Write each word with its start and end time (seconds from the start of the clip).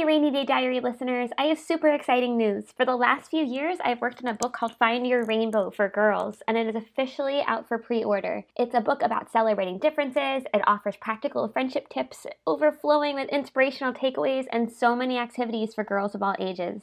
Hey, 0.00 0.06
Rainy 0.06 0.30
Day 0.30 0.46
Diary 0.46 0.80
listeners, 0.80 1.28
I 1.36 1.44
have 1.44 1.58
super 1.58 1.88
exciting 1.88 2.38
news. 2.38 2.72
For 2.74 2.86
the 2.86 2.96
last 2.96 3.28
few 3.28 3.44
years, 3.44 3.76
I've 3.84 4.00
worked 4.00 4.24
on 4.24 4.30
a 4.30 4.34
book 4.34 4.54
called 4.54 4.72
Find 4.78 5.06
Your 5.06 5.26
Rainbow 5.26 5.68
for 5.68 5.90
Girls, 5.90 6.42
and 6.48 6.56
it 6.56 6.66
is 6.66 6.74
officially 6.74 7.42
out 7.46 7.68
for 7.68 7.76
pre 7.76 8.02
order. 8.02 8.46
It's 8.56 8.74
a 8.74 8.80
book 8.80 9.02
about 9.02 9.30
celebrating 9.30 9.78
differences, 9.78 10.44
it 10.54 10.62
offers 10.66 10.96
practical 10.96 11.46
friendship 11.48 11.90
tips, 11.90 12.26
overflowing 12.46 13.14
with 13.14 13.28
inspirational 13.28 13.92
takeaways, 13.92 14.46
and 14.50 14.72
so 14.72 14.96
many 14.96 15.18
activities 15.18 15.74
for 15.74 15.84
girls 15.84 16.14
of 16.14 16.22
all 16.22 16.34
ages. 16.38 16.80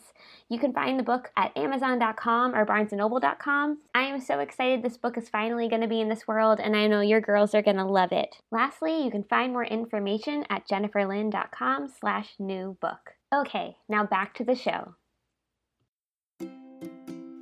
You 0.47 0.59
can 0.59 0.71
find 0.71 0.99
the 0.99 1.03
book 1.03 1.31
at 1.35 1.57
Amazon.com 1.57 2.53
or 2.53 2.67
BarnesandNoble.com. 2.67 3.79
I 3.95 4.03
am 4.03 4.21
so 4.21 4.41
excited 4.41 4.83
this 4.83 4.97
book 4.97 5.17
is 5.17 5.27
finally 5.27 5.67
going 5.67 5.81
to 5.81 5.87
be 5.87 6.01
in 6.01 6.09
this 6.09 6.27
world, 6.27 6.59
and 6.59 6.75
I 6.75 6.85
know 6.85 7.01
your 7.01 7.21
girls 7.21 7.55
are 7.55 7.63
going 7.63 7.77
to 7.77 7.83
love 7.83 8.11
it. 8.11 8.43
Lastly, 8.51 9.03
you 9.03 9.09
can 9.09 9.23
find 9.23 9.53
more 9.53 9.65
information 9.65 10.45
at 10.51 10.67
jenniferlynn.com 10.69 11.87
slash 11.99 12.35
new 12.37 12.77
book. 12.79 13.06
Okay, 13.35 13.75
now 13.89 14.05
back 14.05 14.35
to 14.35 14.45
the 14.45 14.55
show. 14.55 14.95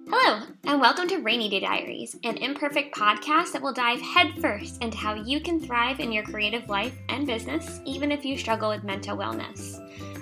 Hello, 0.09 0.41
and 0.63 0.81
welcome 0.81 1.07
to 1.09 1.17
Rainy 1.17 1.47
Day 1.47 1.59
Diaries, 1.59 2.15
an 2.23 2.37
imperfect 2.37 2.95
podcast 2.95 3.51
that 3.51 3.61
will 3.61 3.71
dive 3.71 4.01
headfirst 4.01 4.81
into 4.81 4.97
how 4.97 5.13
you 5.13 5.39
can 5.39 5.59
thrive 5.59 5.99
in 5.99 6.11
your 6.11 6.23
creative 6.23 6.67
life 6.69 6.97
and 7.09 7.27
business, 7.27 7.81
even 7.85 8.11
if 8.11 8.25
you 8.25 8.35
struggle 8.35 8.69
with 8.69 8.83
mental 8.83 9.15
wellness. 9.15 9.77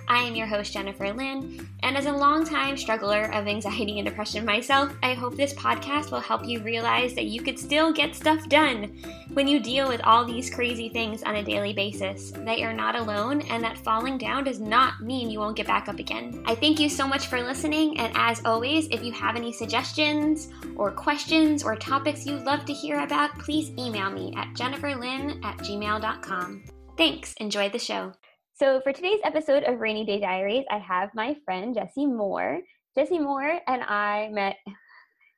I 0.07 0.23
am 0.23 0.35
your 0.35 0.47
host, 0.47 0.73
Jennifer 0.73 1.13
Lynn, 1.13 1.67
and 1.81 1.97
as 1.97 2.05
a 2.05 2.11
longtime 2.11 2.77
struggler 2.77 3.25
of 3.33 3.47
anxiety 3.47 3.99
and 3.99 4.07
depression 4.07 4.45
myself, 4.45 4.93
I 5.01 5.13
hope 5.13 5.35
this 5.35 5.53
podcast 5.53 6.11
will 6.11 6.19
help 6.19 6.45
you 6.45 6.61
realize 6.61 7.13
that 7.15 7.25
you 7.25 7.41
could 7.41 7.57
still 7.57 7.91
get 7.91 8.15
stuff 8.15 8.47
done 8.49 8.97
when 9.33 9.47
you 9.47 9.59
deal 9.59 9.87
with 9.87 10.01
all 10.03 10.25
these 10.25 10.49
crazy 10.49 10.89
things 10.89 11.23
on 11.23 11.35
a 11.35 11.43
daily 11.43 11.73
basis, 11.73 12.31
that 12.31 12.59
you're 12.59 12.73
not 12.73 12.95
alone, 12.95 13.41
and 13.49 13.63
that 13.63 13.77
falling 13.77 14.17
down 14.17 14.43
does 14.43 14.59
not 14.59 15.01
mean 15.01 15.29
you 15.29 15.39
won't 15.39 15.57
get 15.57 15.67
back 15.67 15.87
up 15.87 15.99
again. 15.99 16.43
I 16.45 16.55
thank 16.55 16.79
you 16.79 16.89
so 16.89 17.07
much 17.07 17.27
for 17.27 17.41
listening, 17.41 17.97
and 17.99 18.11
as 18.15 18.41
always, 18.45 18.87
if 18.91 19.03
you 19.03 19.11
have 19.13 19.35
any 19.35 19.53
suggestions 19.53 20.49
or 20.75 20.91
questions 20.91 21.63
or 21.63 21.75
topics 21.75 22.25
you'd 22.25 22.43
love 22.43 22.65
to 22.65 22.73
hear 22.73 22.99
about, 22.99 23.37
please 23.39 23.71
email 23.77 24.09
me 24.09 24.33
at 24.35 24.53
jenniferlynn 24.53 25.43
at 25.43 25.57
gmail.com. 25.59 26.63
Thanks. 26.97 27.33
Enjoy 27.39 27.69
the 27.69 27.79
show. 27.79 28.13
So, 28.55 28.81
for 28.81 28.93
today's 28.93 29.19
episode 29.23 29.63
of 29.63 29.79
Rainy 29.79 30.05
Day 30.05 30.19
Diaries, 30.19 30.63
I 30.69 30.77
have 30.77 31.09
my 31.15 31.35
friend 31.43 31.73
Jessie 31.73 32.05
Moore. 32.05 32.59
Jessie 32.95 33.17
Moore 33.17 33.59
and 33.67 33.81
I 33.81 34.29
met, 34.31 34.57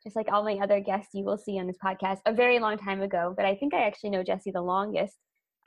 just 0.03 0.17
like 0.17 0.27
all 0.29 0.43
my 0.43 0.55
other 0.61 0.81
guests 0.81 1.11
you 1.13 1.23
will 1.23 1.37
see 1.37 1.57
on 1.57 1.65
this 1.65 1.77
podcast, 1.81 2.17
a 2.25 2.33
very 2.33 2.59
long 2.59 2.77
time 2.77 3.01
ago, 3.01 3.33
but 3.37 3.45
I 3.45 3.55
think 3.55 3.73
I 3.73 3.83
actually 3.83 4.09
know 4.09 4.21
Jessie 4.21 4.51
the 4.51 4.61
longest. 4.61 5.15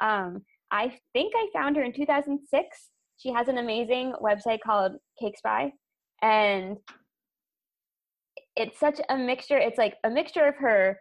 Um, 0.02 0.42
I 0.70 0.92
think 1.14 1.32
I 1.34 1.48
found 1.55 1.77
her 1.77 1.82
in 1.82 1.94
2006. 1.94 2.90
She 3.16 3.32
has 3.32 3.48
an 3.48 3.56
amazing 3.56 4.12
website 4.22 4.58
called 4.62 4.92
Cake 5.18 5.38
Spy, 5.38 5.72
and 6.20 6.77
it's 8.56 8.78
such 8.78 9.00
a 9.08 9.16
mixture. 9.16 9.56
It's 9.56 9.78
like 9.78 9.94
a 10.05 10.10
mixture 10.10 10.44
of 10.44 10.56
her 10.56 10.98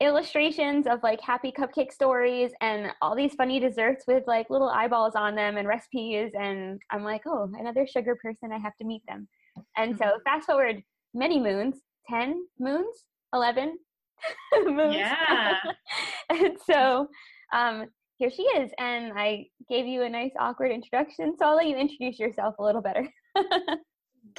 illustrations 0.00 0.86
of 0.86 1.02
like 1.02 1.20
happy 1.20 1.52
cupcake 1.52 1.92
stories 1.92 2.52
and 2.60 2.90
all 3.02 3.14
these 3.14 3.34
funny 3.34 3.60
desserts 3.60 4.04
with 4.06 4.24
like 4.26 4.48
little 4.48 4.70
eyeballs 4.70 5.14
on 5.14 5.34
them 5.34 5.58
and 5.58 5.68
recipes 5.68 6.30
and 6.38 6.80
i'm 6.90 7.04
like 7.04 7.20
oh 7.26 7.50
another 7.58 7.86
sugar 7.86 8.16
person 8.16 8.50
i 8.52 8.58
have 8.58 8.76
to 8.76 8.84
meet 8.84 9.02
them. 9.06 9.28
And 9.76 9.96
so 9.98 10.04
mm-hmm. 10.04 10.22
fast 10.24 10.46
forward 10.46 10.82
many 11.12 11.38
moons 11.38 11.76
10 12.08 12.42
moons 12.58 13.04
11 13.34 13.78
moons. 14.64 14.96
Yeah. 14.96 15.56
And 16.30 16.56
so 16.64 17.08
um 17.52 17.86
here 18.20 18.30
she 18.30 18.42
is 18.42 18.70
and 18.78 19.12
i 19.16 19.46
gave 19.68 19.86
you 19.86 20.02
a 20.02 20.08
nice 20.08 20.32
awkward 20.38 20.70
introduction 20.70 21.34
so 21.38 21.46
i'll 21.46 21.56
let 21.56 21.66
you 21.66 21.76
introduce 21.76 22.18
yourself 22.18 22.54
a 22.58 22.62
little 22.62 22.82
better 22.82 23.08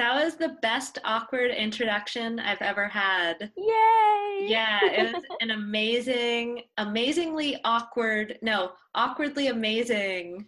that 0.02 0.24
was 0.24 0.36
the 0.36 0.58
best 0.64 0.98
awkward 1.06 1.52
introduction 1.52 2.40
I've 2.40 2.62
ever 2.62 2.88
had. 2.88 3.52
Yay! 3.56 4.48
Yeah, 4.48 4.80
it 4.82 5.14
was 5.14 5.24
an 5.42 5.52
amazing, 5.52 6.64
amazingly 6.78 7.62
awkward, 7.66 8.40
no, 8.42 8.72
awkwardly 8.96 9.48
amazing. 9.48 10.48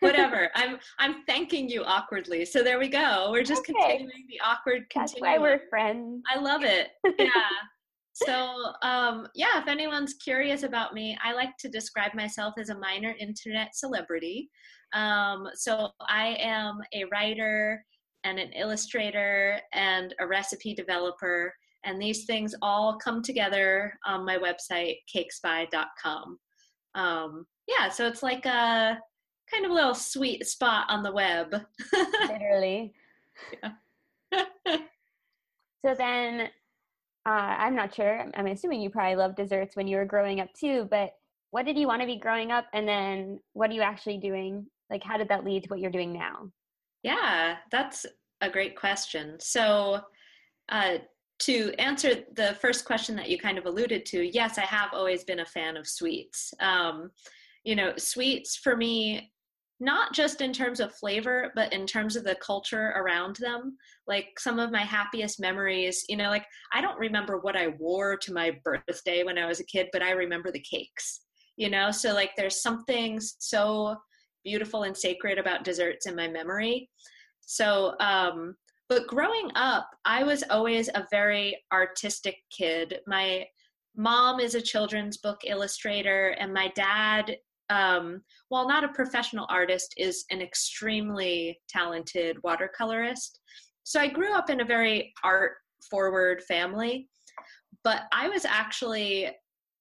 Whatever. 0.00 0.50
I'm 0.54 0.78
I'm 0.98 1.24
thanking 1.26 1.68
you 1.68 1.84
awkwardly. 1.84 2.46
So 2.46 2.62
there 2.62 2.78
we 2.78 2.88
go. 2.88 3.28
We're 3.30 3.44
just 3.44 3.68
okay. 3.68 3.74
continuing 3.74 4.26
the 4.30 4.40
awkward 4.42 4.88
continuum. 4.88 5.04
That's 5.04 5.20
why 5.20 5.38
we're 5.38 5.68
friends. 5.68 6.22
I 6.34 6.40
love 6.40 6.62
it. 6.64 6.88
Yeah. 7.18 8.28
so 8.30 8.72
um, 8.80 9.28
yeah, 9.34 9.60
if 9.60 9.68
anyone's 9.68 10.14
curious 10.14 10.62
about 10.62 10.94
me, 10.94 11.18
I 11.22 11.34
like 11.34 11.54
to 11.58 11.68
describe 11.68 12.14
myself 12.14 12.54
as 12.58 12.70
a 12.70 12.78
minor 12.78 13.14
internet 13.20 13.76
celebrity. 13.76 14.48
Um, 14.94 15.48
so 15.54 15.90
I 16.08 16.36
am 16.40 16.78
a 16.94 17.04
writer 17.12 17.84
and 18.26 18.40
an 18.40 18.52
illustrator 18.52 19.60
and 19.72 20.14
a 20.18 20.26
recipe 20.26 20.74
developer. 20.74 21.54
And 21.84 22.02
these 22.02 22.24
things 22.24 22.54
all 22.60 22.98
come 22.98 23.22
together 23.22 23.92
on 24.04 24.26
my 24.26 24.36
website, 24.36 24.96
cakespy.com. 25.14 26.38
Um, 26.96 27.46
yeah, 27.68 27.88
so 27.88 28.06
it's 28.06 28.24
like 28.24 28.44
a 28.44 28.98
kind 29.48 29.64
of 29.64 29.70
a 29.70 29.74
little 29.74 29.94
sweet 29.94 30.44
spot 30.44 30.86
on 30.88 31.04
the 31.04 31.12
web. 31.12 31.54
Literally. 32.28 32.92
Yeah. 33.62 34.42
so 35.84 35.94
then, 35.96 36.48
uh, 37.26 37.54
I'm 37.58 37.76
not 37.76 37.94
sure. 37.94 38.24
I'm 38.34 38.46
assuming 38.46 38.80
you 38.80 38.90
probably 38.90 39.14
loved 39.14 39.36
desserts 39.36 39.76
when 39.76 39.86
you 39.86 39.98
were 39.98 40.04
growing 40.04 40.40
up 40.40 40.52
too, 40.52 40.88
but 40.90 41.12
what 41.52 41.64
did 41.64 41.78
you 41.78 41.86
want 41.86 42.02
to 42.02 42.06
be 42.06 42.18
growing 42.18 42.50
up? 42.50 42.66
And 42.72 42.88
then 42.88 43.38
what 43.52 43.70
are 43.70 43.74
you 43.74 43.82
actually 43.82 44.18
doing? 44.18 44.66
Like, 44.90 45.04
how 45.04 45.16
did 45.16 45.28
that 45.28 45.44
lead 45.44 45.62
to 45.64 45.68
what 45.68 45.78
you're 45.78 45.90
doing 45.92 46.12
now? 46.12 46.50
Yeah, 47.06 47.58
that's 47.70 48.04
a 48.40 48.50
great 48.50 48.74
question. 48.76 49.36
So, 49.38 50.00
uh, 50.70 50.98
to 51.38 51.72
answer 51.78 52.24
the 52.34 52.56
first 52.60 52.84
question 52.84 53.14
that 53.14 53.30
you 53.30 53.38
kind 53.38 53.58
of 53.58 53.66
alluded 53.66 54.04
to, 54.06 54.24
yes, 54.24 54.58
I 54.58 54.62
have 54.62 54.90
always 54.92 55.22
been 55.22 55.38
a 55.38 55.46
fan 55.46 55.76
of 55.76 55.86
sweets. 55.86 56.52
Um, 56.58 57.12
you 57.62 57.76
know, 57.76 57.92
sweets 57.96 58.56
for 58.56 58.76
me, 58.76 59.32
not 59.78 60.14
just 60.14 60.40
in 60.40 60.52
terms 60.52 60.80
of 60.80 60.96
flavor, 60.96 61.52
but 61.54 61.72
in 61.72 61.86
terms 61.86 62.16
of 62.16 62.24
the 62.24 62.34
culture 62.44 62.88
around 62.96 63.36
them. 63.36 63.76
Like 64.08 64.40
some 64.40 64.58
of 64.58 64.72
my 64.72 64.82
happiest 64.82 65.38
memories, 65.38 66.04
you 66.08 66.16
know, 66.16 66.28
like 66.30 66.46
I 66.72 66.80
don't 66.80 66.98
remember 66.98 67.38
what 67.38 67.54
I 67.56 67.68
wore 67.78 68.16
to 68.16 68.32
my 68.32 68.58
birthday 68.64 69.22
when 69.22 69.38
I 69.38 69.46
was 69.46 69.60
a 69.60 69.64
kid, 69.66 69.90
but 69.92 70.02
I 70.02 70.10
remember 70.10 70.50
the 70.50 70.58
cakes, 70.68 71.20
you 71.56 71.70
know? 71.70 71.92
So, 71.92 72.14
like, 72.14 72.32
there's 72.36 72.60
something 72.62 73.20
so 73.20 73.96
beautiful 74.46 74.84
and 74.84 74.96
sacred 74.96 75.38
about 75.38 75.64
desserts 75.64 76.06
in 76.06 76.14
my 76.14 76.28
memory. 76.28 76.88
So, 77.40 77.96
um, 77.98 78.54
but 78.88 79.08
growing 79.08 79.50
up, 79.56 79.90
I 80.04 80.22
was 80.22 80.44
always 80.48 80.88
a 80.88 81.06
very 81.10 81.60
artistic 81.72 82.36
kid. 82.56 83.00
My 83.08 83.44
mom 83.96 84.38
is 84.38 84.54
a 84.54 84.62
children's 84.62 85.16
book 85.16 85.40
illustrator, 85.44 86.36
and 86.38 86.54
my 86.54 86.72
dad, 86.76 87.36
um, 87.70 88.22
while 88.48 88.68
not 88.68 88.84
a 88.84 88.88
professional 88.88 89.46
artist, 89.50 89.92
is 89.96 90.24
an 90.30 90.40
extremely 90.40 91.58
talented 91.68 92.36
watercolorist. 92.44 93.40
So 93.82 94.00
I 94.00 94.06
grew 94.06 94.32
up 94.32 94.48
in 94.48 94.60
a 94.60 94.64
very 94.64 95.12
art 95.24 95.54
forward 95.90 96.44
family, 96.44 97.08
but 97.82 98.02
I 98.12 98.28
was 98.28 98.44
actually 98.44 99.28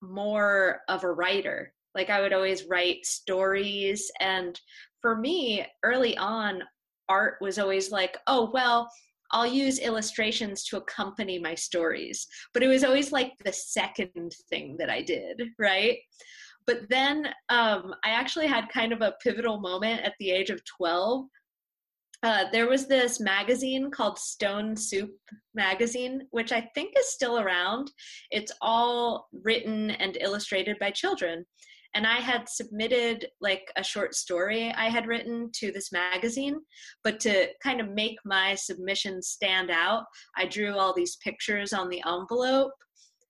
more 0.02 0.80
of 0.90 1.04
a 1.04 1.12
writer. 1.12 1.75
Like 1.96 2.10
I 2.10 2.22
would 2.22 2.34
always 2.34 2.66
write 2.66 3.06
stories. 3.06 4.12
And 4.20 4.60
for 5.02 5.16
me, 5.16 5.66
early 5.84 6.18
on, 6.18 6.62
art 7.10 7.36
was 7.42 7.58
always 7.58 7.92
like, 7.92 8.18
oh, 8.28 8.52
well, 8.54 8.90
I'll 9.32 9.48
use 9.48 9.80
illustrations 9.80 10.64
to 10.66 10.78
accompany 10.78 11.40
my 11.40 11.56
stories. 11.56 12.28
But 12.54 12.64
it 12.64 12.68
was 12.68 12.84
always 12.84 13.12
like 13.12 13.34
the 13.44 13.54
second 13.54 14.36
thing 14.50 14.76
that 14.78 14.90
I 14.90 15.02
did, 15.02 15.42
right? 15.58 15.98
But 16.68 16.90
then 16.90 17.28
um, 17.50 17.96
I 18.04 18.10
actually 18.10 18.48
had 18.48 18.70
kind 18.70 18.92
of 18.92 19.02
a 19.02 19.16
pivotal 19.24 19.60
moment 19.60 20.02
at 20.02 20.14
the 20.20 20.32
age 20.32 20.50
of 20.50 20.64
12. 20.66 21.26
Uh, 22.24 22.46
there 22.52 22.68
was 22.68 22.88
this 22.88 23.20
magazine 23.20 23.92
called 23.92 24.18
Stone 24.18 24.76
Soup 24.76 25.12
Magazine, 25.54 26.28
which 26.32 26.52
I 26.52 26.62
think 26.74 26.94
is 26.98 27.12
still 27.12 27.40
around. 27.40 27.92
It's 28.32 28.52
all 28.62 29.28
written 29.44 29.92
and 29.92 30.18
illustrated 30.20 30.78
by 30.80 30.92
children 30.92 31.46
and 31.96 32.06
I 32.06 32.18
had 32.18 32.48
submitted 32.50 33.26
like 33.40 33.72
a 33.78 33.84
short 33.84 34.16
story 34.16 34.72
I 34.74 34.90
had 34.90 35.08
written 35.08 35.50
to 35.54 35.72
this 35.72 35.94
magazine. 35.94 36.58
But 37.04 37.22
to 37.22 37.48
kind 37.64 37.80
of 37.80 37.90
make 37.90 38.18
my 38.26 38.54
submission 38.54 39.22
stand 39.22 39.72
out, 39.72 40.04
I 40.38 40.46
drew 40.46 40.78
all 40.78 40.94
these 40.94 41.16
pictures 41.16 41.72
on 41.72 41.90
the 41.90 42.04
envelope. 42.06 42.74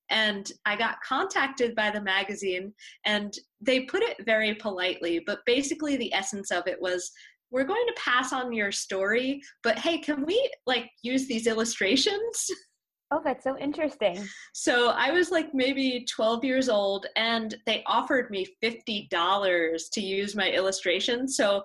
And 0.10 0.52
I 0.66 0.76
got 0.76 1.02
contacted 1.02 1.76
by 1.76 1.90
the 1.90 2.02
magazine, 2.02 2.74
and 3.08 3.34
they 3.60 3.82
put 3.82 4.04
it 4.04 4.24
very 4.24 4.54
politely, 4.54 5.20
but 5.26 5.40
basically, 5.48 5.98
the 5.98 6.14
essence 6.14 6.52
of 6.52 6.68
it 6.68 6.80
was 6.80 7.12
we're 7.50 7.64
going 7.64 7.88
to 7.88 8.02
pass 8.02 8.32
on 8.32 8.54
your 8.54 8.72
story, 8.72 9.42
but 9.64 9.80
hey, 9.80 9.98
can 9.98 10.24
we 10.24 10.52
like 10.68 10.92
use 11.02 11.28
these 11.28 11.48
illustrations? 11.48 12.50
Oh, 13.12 13.22
that's 13.24 13.44
so 13.44 13.58
interesting. 13.58 14.26
So 14.54 14.90
I 14.90 15.12
was 15.12 15.30
like 15.32 15.54
maybe 15.54 16.06
12 16.10 16.44
years 16.44 16.70
old, 16.70 17.06
and 17.16 17.56
they 17.66 17.84
offered 17.86 18.32
me 18.32 18.48
$50 18.64 19.80
to 19.94 20.02
use 20.02 20.36
my 20.36 20.50
illustration. 20.50 21.28
So 21.28 21.64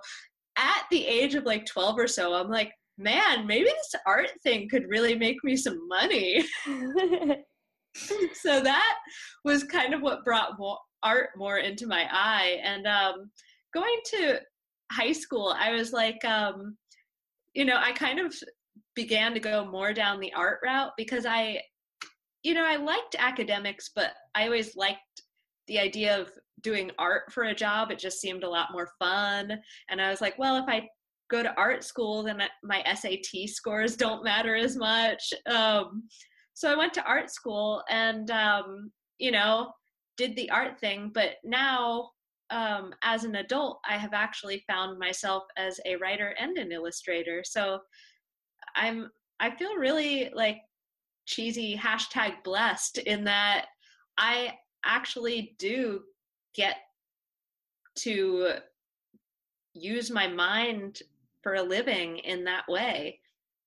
at 0.57 0.83
the 0.91 1.07
age 1.07 1.35
of 1.35 1.45
like 1.45 1.65
12 1.67 1.99
or 1.99 2.07
so, 2.07 2.35
I'm 2.35 2.51
like, 2.51 2.73
man, 2.99 3.47
maybe 3.47 3.65
this 3.65 4.01
art 4.07 4.31
thing 4.43 4.69
could 4.69 4.85
really 4.89 5.15
make 5.15 5.43
me 5.43 5.57
some 5.57 5.89
money. 5.89 6.45
so 8.35 8.61
that 8.61 8.97
was 9.45 9.65
kind 9.65 9.95
of 9.95 10.03
what 10.03 10.25
brought 10.25 10.59
more 10.59 10.79
art 11.03 11.31
more 11.37 11.59
into 11.59 11.87
my 11.87 12.07
eye. 12.11 12.61
And 12.63 12.87
um, 12.87 13.31
going 13.75 13.97
to 14.13 14.39
high 14.93 15.13
school, 15.13 15.55
I 15.59 15.73
was 15.73 15.93
like, 15.93 16.23
um, 16.25 16.77
you 17.55 17.65
know, 17.65 17.77
I 17.77 17.93
kind 17.93 18.21
of 18.21 18.35
began 18.95 19.35
to 19.35 19.41
go 19.41 19.65
more 19.65 19.93
down 19.93 20.21
the 20.21 20.33
art 20.35 20.59
route 20.65 20.93
because 20.97 21.27
I, 21.27 21.61
you 22.43 22.55
know, 22.55 22.65
I 22.67 22.77
liked 22.77 23.17
academics, 23.19 23.91
but 23.95 24.13
I 24.35 24.45
always 24.45 24.77
liked 24.77 25.01
the 25.67 25.79
idea 25.79 26.19
of 26.19 26.31
doing 26.63 26.91
art 26.99 27.33
for 27.33 27.45
a 27.45 27.55
job. 27.55 27.91
It 27.91 27.99
just 27.99 28.21
seemed 28.21 28.45
a 28.45 28.49
lot 28.49 28.73
more 28.73 28.89
fun. 28.99 29.59
And 29.89 30.01
I 30.01 30.11
was 30.11 30.21
like, 30.21 30.39
well, 30.39 30.57
if 30.57 30.69
I 30.69 30.89
go 31.31 31.43
to 31.43 31.55
art 31.57 31.85
school, 31.85 32.23
then 32.23 32.43
my 32.63 32.83
SAT 32.95 33.49
scores 33.49 33.97
don't 33.97 34.25
matter 34.25 34.57
as 34.57 34.77
much. 34.77 35.33
Um, 35.47 36.09
so 36.55 36.71
I 36.71 36.77
went 36.77 36.93
to 36.95 37.05
art 37.05 37.31
school 37.31 37.83
and, 37.89 38.31
um, 38.31 38.91
you 39.19 39.31
know, 39.31 39.73
did 40.17 40.37
the 40.37 40.51
art 40.51 40.79
thing. 40.79 41.11
But 41.15 41.37
now, 41.45 42.11
um, 42.51 42.93
as 43.03 43.25
an 43.25 43.37
adult, 43.37 43.81
I 43.89 43.97
have 43.97 44.13
actually 44.13 44.65
found 44.69 44.99
myself 44.99 45.45
as 45.57 45.79
a 45.87 45.97
writer 45.97 46.35
and 46.39 46.59
an 46.59 46.73
illustrator. 46.73 47.43
So 47.45 47.79
I'm, 48.77 49.11
I 49.39 49.51
feel 49.51 49.77
really 49.77 50.31
like 50.35 50.59
cheesy 51.27 51.77
hashtag 51.77 52.43
blessed 52.45 52.99
in 52.99 53.25
that 53.25 53.67
I 54.19 54.55
actually 54.85 55.55
do 55.59 56.03
get 56.55 56.77
to 57.97 58.53
use 59.75 60.11
my 60.11 60.27
mind 60.27 61.03
for 61.43 61.55
a 61.55 61.63
living 61.63 62.19
in 62.19 62.45
that 62.45 62.69
way. 62.69 63.21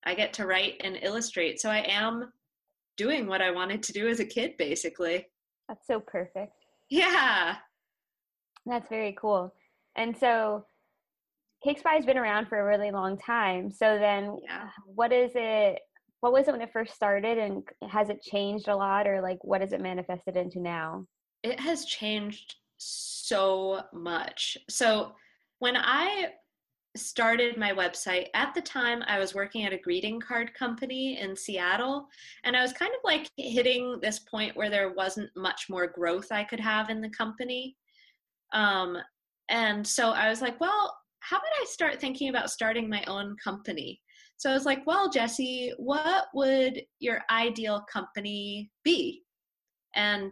I 0.05 0.13
get 0.13 0.33
to 0.33 0.45
write 0.45 0.81
and 0.83 0.99
illustrate. 1.01 1.59
So 1.61 1.69
I 1.69 1.85
am 1.87 2.31
doing 2.97 3.25
what 3.25 3.41
I 3.41 3.51
wanted 3.51 3.81
to 3.83 3.93
do 3.93 4.07
as 4.07 4.19
a 4.19 4.25
kid, 4.25 4.55
basically. 4.57 5.25
That's 5.67 5.87
so 5.87 5.99
perfect. 5.99 6.53
Yeah. 6.89 7.55
That's 8.65 8.89
very 8.89 9.15
cool. 9.19 9.53
And 9.95 10.15
so 10.17 10.65
Cake 11.63 11.79
Spy 11.79 11.93
has 11.93 12.05
been 12.05 12.17
around 12.17 12.47
for 12.47 12.59
a 12.59 12.65
really 12.65 12.91
long 12.91 13.17
time. 13.17 13.71
So 13.71 13.97
then 13.97 14.37
yeah. 14.43 14.69
what 14.85 15.11
is 15.11 15.31
it 15.35 15.79
what 16.19 16.31
was 16.31 16.47
it 16.47 16.51
when 16.51 16.61
it 16.61 16.71
first 16.71 16.93
started 16.93 17.37
and 17.37 17.63
has 17.89 18.07
it 18.07 18.21
changed 18.21 18.69
a 18.69 18.75
lot 18.75 19.07
or 19.07 19.21
like 19.21 19.43
what 19.43 19.59
has 19.59 19.73
it 19.73 19.81
manifested 19.81 20.37
into 20.37 20.61
now? 20.61 21.05
It 21.43 21.59
has 21.59 21.83
changed 21.83 22.55
so 22.77 23.81
much. 23.91 24.57
So 24.69 25.15
when 25.59 25.75
I 25.75 26.27
started 26.95 27.57
my 27.57 27.73
website, 27.73 28.27
at 28.33 28.53
the 28.53 28.61
time 28.61 29.03
I 29.07 29.19
was 29.19 29.33
working 29.33 29.65
at 29.65 29.73
a 29.73 29.77
greeting 29.77 30.19
card 30.19 30.53
company 30.53 31.19
in 31.19 31.35
Seattle, 31.35 32.07
and 32.43 32.55
I 32.55 32.61
was 32.61 32.71
kind 32.71 32.93
of 32.93 33.01
like 33.03 33.29
hitting 33.35 33.99
this 34.01 34.19
point 34.19 34.55
where 34.55 34.69
there 34.69 34.93
wasn't 34.93 35.29
much 35.35 35.65
more 35.69 35.87
growth 35.87 36.31
I 36.31 36.43
could 36.43 36.59
have 36.59 36.89
in 36.89 37.01
the 37.01 37.09
company. 37.09 37.75
Um, 38.53 38.97
and 39.49 39.85
so 39.85 40.11
I 40.11 40.29
was 40.29 40.41
like, 40.41 40.59
well, 40.61 40.95
how 41.29 41.37
about 41.37 41.47
I 41.61 41.65
start 41.65 41.99
thinking 41.99 42.29
about 42.29 42.51
starting 42.51 42.89
my 42.89 43.03
own 43.07 43.35
company? 43.43 44.01
So 44.37 44.49
I 44.49 44.53
was 44.53 44.65
like, 44.65 44.85
well, 44.85 45.09
Jesse, 45.09 45.73
what 45.77 46.25
would 46.33 46.81
your 46.99 47.21
ideal 47.31 47.85
company 47.91 48.69
be? 48.83 49.23
And 49.95 50.31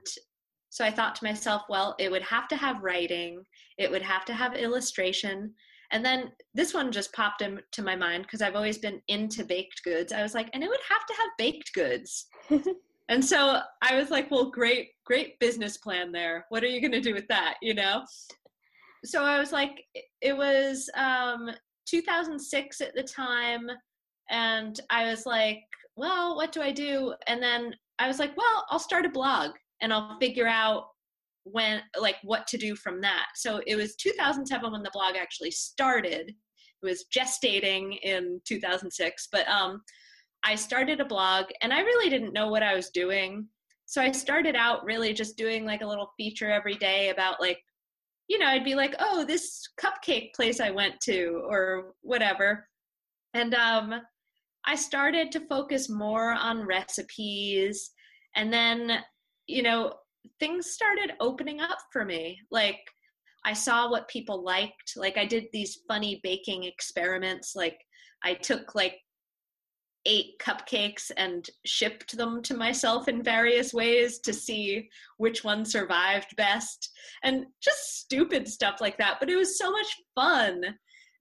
so 0.69 0.83
I 0.83 0.91
thought 0.91 1.15
to 1.15 1.23
myself, 1.23 1.63
well, 1.69 1.95
it 1.99 2.11
would 2.11 2.23
have 2.23 2.47
to 2.49 2.55
have 2.55 2.83
writing, 2.83 3.43
it 3.77 3.89
would 3.89 4.01
have 4.01 4.25
to 4.25 4.33
have 4.33 4.55
illustration, 4.55 5.53
and 5.91 6.03
then 6.03 6.31
this 6.53 6.73
one 6.73 6.91
just 6.91 7.13
popped 7.13 7.41
into 7.41 7.83
my 7.83 7.95
mind 7.95 8.23
because 8.23 8.41
I've 8.41 8.55
always 8.55 8.77
been 8.77 9.01
into 9.09 9.43
baked 9.43 9.83
goods. 9.83 10.13
I 10.13 10.23
was 10.23 10.33
like, 10.33 10.49
and 10.53 10.63
it 10.63 10.69
would 10.69 10.79
have 10.89 11.05
to 11.05 11.13
have 11.13 11.29
baked 11.37 11.73
goods. 11.73 12.27
and 13.09 13.23
so 13.23 13.59
I 13.81 13.95
was 13.95 14.09
like, 14.09 14.31
well, 14.31 14.49
great, 14.49 14.89
great 15.05 15.37
business 15.39 15.77
plan 15.77 16.13
there. 16.13 16.45
What 16.49 16.63
are 16.63 16.67
you 16.67 16.79
going 16.79 16.93
to 16.93 17.01
do 17.01 17.13
with 17.13 17.27
that? 17.27 17.55
You 17.61 17.73
know? 17.73 18.05
So 19.03 19.23
I 19.23 19.39
was 19.39 19.51
like, 19.51 19.83
it 20.21 20.35
was 20.35 20.89
um, 20.95 21.49
2006 21.87 22.81
at 22.81 22.93
the 22.95 23.03
time. 23.03 23.67
And 24.29 24.79
I 24.89 25.09
was 25.09 25.25
like, 25.25 25.63
well, 25.95 26.35
what 26.35 26.51
do 26.51 26.61
I 26.61 26.71
do? 26.71 27.13
And 27.27 27.41
then 27.41 27.73
I 27.99 28.07
was 28.07 28.19
like, 28.19 28.35
well, 28.37 28.65
I'll 28.69 28.79
start 28.79 29.05
a 29.05 29.09
blog 29.09 29.51
and 29.81 29.91
I'll 29.91 30.17
figure 30.19 30.47
out 30.47 30.85
when 31.43 31.81
like 31.99 32.17
what 32.23 32.45
to 32.47 32.57
do 32.57 32.75
from 32.75 33.01
that 33.01 33.27
so 33.35 33.61
it 33.65 33.75
was 33.75 33.95
2007 33.95 34.71
when 34.71 34.83
the 34.83 34.91
blog 34.93 35.15
actually 35.15 35.49
started 35.49 36.29
it 36.29 36.85
was 36.85 37.05
gestating 37.15 37.97
in 38.03 38.39
2006 38.45 39.27
but 39.31 39.47
um 39.47 39.81
i 40.43 40.53
started 40.53 40.99
a 40.99 41.05
blog 41.05 41.45
and 41.61 41.73
i 41.73 41.79
really 41.81 42.09
didn't 42.09 42.33
know 42.33 42.47
what 42.47 42.61
i 42.61 42.75
was 42.75 42.91
doing 42.91 43.47
so 43.87 44.01
i 44.01 44.11
started 44.11 44.55
out 44.55 44.85
really 44.85 45.13
just 45.13 45.35
doing 45.35 45.65
like 45.65 45.81
a 45.81 45.87
little 45.87 46.13
feature 46.15 46.51
every 46.51 46.75
day 46.75 47.09
about 47.09 47.41
like 47.41 47.59
you 48.31 48.39
know 48.39 48.47
i'd 48.47 48.63
be 48.63 48.75
like 48.75 48.95
oh 48.99 49.25
this 49.25 49.67
cupcake 49.79 50.33
place 50.33 50.59
i 50.59 50.71
went 50.71 50.99
to 51.01 51.43
or 51.47 51.93
whatever 52.01 52.67
and 53.33 53.53
um 53.53 53.93
i 54.65 54.75
started 54.75 55.31
to 55.31 55.47
focus 55.47 55.89
more 55.89 56.31
on 56.31 56.65
recipes 56.65 57.91
and 58.35 58.51
then 58.51 58.99
you 59.47 59.63
know 59.63 59.93
things 60.39 60.71
started 60.71 61.13
opening 61.19 61.61
up 61.61 61.79
for 61.91 62.05
me. 62.05 62.39
Like 62.51 62.79
I 63.45 63.53
saw 63.53 63.89
what 63.89 64.07
people 64.07 64.43
liked. 64.43 64.93
Like 64.95 65.17
I 65.17 65.25
did 65.25 65.45
these 65.51 65.79
funny 65.87 66.19
baking 66.23 66.63
experiments. 66.63 67.55
Like 67.55 67.79
I 68.23 68.33
took 68.33 68.75
like 68.75 68.97
eight 70.05 70.39
cupcakes 70.39 71.11
and 71.17 71.49
shipped 71.65 72.17
them 72.17 72.41
to 72.41 72.55
myself 72.55 73.07
in 73.07 73.23
various 73.23 73.73
ways 73.73 74.19
to 74.19 74.33
see 74.33 74.89
which 75.17 75.43
one 75.43 75.63
survived 75.63 76.35
best 76.37 76.89
and 77.23 77.45
just 77.61 77.99
stupid 77.99 78.47
stuff 78.47 78.81
like 78.81 78.97
that 78.97 79.17
but 79.19 79.29
it 79.29 79.35
was 79.35 79.59
so 79.59 79.71
much 79.71 79.95
fun 80.15 80.63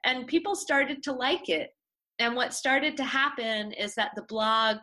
and 0.04 0.26
people 0.26 0.54
started 0.54 1.02
to 1.02 1.12
like 1.12 1.48
it 1.48 1.70
and 2.20 2.34
what 2.34 2.54
started 2.54 2.96
to 2.96 3.04
happen 3.04 3.72
is 3.72 3.94
that 3.94 4.12
the 4.14 4.24
blog 4.28 4.78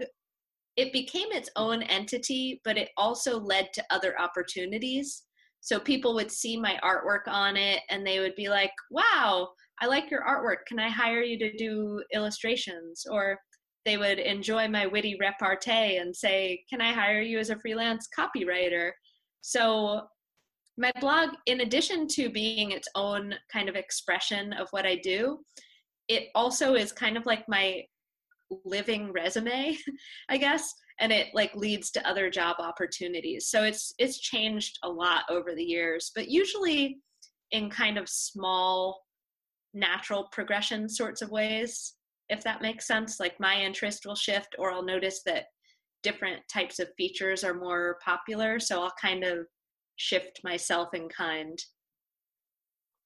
it 0.78 0.94
became 0.94 1.32
its 1.32 1.50
own 1.56 1.82
entity, 1.84 2.62
but 2.64 2.78
it 2.78 2.90
also 2.98 3.40
led 3.40 3.74
to 3.74 3.84
other 3.90 4.20
opportunities. 4.22 5.24
So 5.60 5.80
people 5.80 6.14
would 6.14 6.32
see 6.32 6.56
my 6.56 6.80
artwork 6.84 7.28
on 7.28 7.58
it 7.58 7.82
and 7.90 8.06
they 8.06 8.20
would 8.20 8.36
be 8.36 8.48
like, 8.48 8.72
wow, 8.92 9.50
I 9.82 9.88
like 9.88 10.12
your 10.12 10.24
artwork. 10.24 10.68
Can 10.68 10.80
I 10.80 10.88
hire 10.88 11.24
you 11.24 11.38
to 11.40 11.58
do 11.58 12.04
illustrations? 12.14 13.06
Or 13.10 13.40
they 13.86 13.98
would 13.98 14.20
enjoy 14.20 14.68
my 14.68 14.86
witty 14.86 15.18
repartee 15.20 15.98
and 15.98 16.16
say, 16.16 16.64
can 16.70 16.82
I 16.82 16.92
hire 16.92 17.22
you 17.22 17.40
as 17.40 17.50
a 17.50 17.60
freelance 17.60 18.08
copywriter? 18.18 18.92
So 19.42 20.02
my 20.78 20.92
blog, 21.00 21.30
in 21.46 21.62
addition 21.62 22.08
to 22.10 22.30
being 22.30 22.72
its 22.72 22.88
own 22.96 23.34
kind 23.52 23.70
of 23.70 23.76
expression 23.76 24.54
of 24.54 24.68
what 24.72 24.86
I 24.86 24.96
do, 24.96 25.40
it 26.08 26.30
also 26.36 26.76
is 26.76 26.92
kind 26.92 27.18
of 27.18 27.26
like 27.26 27.48
my 27.48 27.84
living 28.64 29.12
resume 29.12 29.78
i 30.30 30.38
guess 30.38 30.74
and 31.00 31.12
it 31.12 31.28
like 31.34 31.54
leads 31.56 31.92
to 31.92 32.08
other 32.08 32.30
job 32.30 32.56
opportunities 32.60 33.50
so 33.50 33.64
it's 33.64 33.94
it's 33.98 34.20
changed 34.20 34.80
a 34.84 34.90
lot 34.90 35.24
over 35.30 35.54
the 35.54 35.64
years 35.64 36.12
but 36.16 36.30
usually 36.30 36.98
in 37.52 37.70
kind 37.70 37.98
of 37.98 38.08
small 38.08 39.02
natural 39.74 40.28
progression 40.32 40.88
sorts 40.88 41.22
of 41.22 41.30
ways 41.30 41.94
if 42.30 42.44
that 42.44 42.62
makes 42.62 42.88
sense 42.88 43.20
like 43.20 43.40
my 43.40 43.60
interest 43.60 44.06
will 44.06 44.16
shift 44.16 44.56
or 44.60 44.72
i'll 44.72 44.84
notice 44.84 45.22
that 45.26 45.46
different 46.04 46.40
types 46.52 46.80
of 46.80 46.88
features 46.98 47.44
are 47.44 47.54
more 47.54 47.98
popular 48.04 48.60
so 48.60 48.84
i'll 48.84 48.94
kind 49.02 49.24
of 49.24 49.46
shift 49.96 50.42
myself 50.44 50.94
in 50.94 51.10
kind 51.10 51.60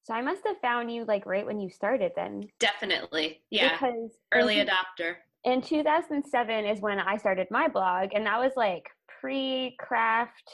so 0.04 0.16
I 0.16 0.22
must 0.24 0.42
have 0.48 0.58
found 0.64 0.92
you 0.92 1.06
like 1.06 1.28
right 1.28 1.46
when 1.46 1.60
you 1.60 1.70
started 1.70 2.12
then. 2.16 2.48
Definitely. 2.60 3.44
Yeah. 3.52 3.74
Because 3.74 4.18
early 4.34 4.56
adopter 4.56 5.18
in 5.44 5.62
2007 5.62 6.66
is 6.66 6.82
when 6.82 7.00
I 7.00 7.18
started 7.18 7.48
my 7.50 7.68
blog, 7.68 8.10
and 8.14 8.26
that 8.26 8.40
was 8.40 8.54
like 8.56 8.84
pre 9.20 9.76
craft 9.80 10.52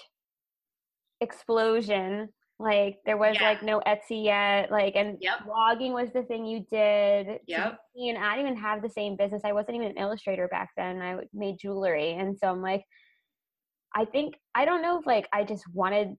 explosion. 1.21 2.29
Like 2.59 2.97
there 3.05 3.17
was 3.17 3.37
yeah. 3.39 3.49
like 3.49 3.61
no 3.61 3.81
Etsy 3.85 4.23
yet, 4.23 4.71
like 4.71 4.95
and 4.95 5.17
yep. 5.21 5.39
blogging 5.45 5.93
was 5.93 6.11
the 6.11 6.23
thing 6.23 6.43
you 6.43 6.65
did. 6.71 7.39
Yep. 7.45 7.79
And 7.95 8.17
I 8.17 8.35
didn't 8.35 8.51
even 8.51 8.59
have 8.59 8.81
the 8.81 8.89
same 8.89 9.15
business. 9.15 9.43
I 9.45 9.53
wasn't 9.53 9.75
even 9.75 9.89
an 9.89 9.97
illustrator 9.97 10.47
back 10.47 10.69
then. 10.75 10.99
I 11.01 11.17
made 11.33 11.59
jewelry, 11.59 12.13
and 12.13 12.35
so 12.35 12.47
I'm 12.47 12.63
like, 12.63 12.83
I 13.95 14.05
think 14.05 14.35
I 14.55 14.65
don't 14.65 14.81
know 14.81 14.99
if 14.99 15.05
like 15.05 15.27
I 15.31 15.43
just 15.43 15.65
wanted 15.71 16.15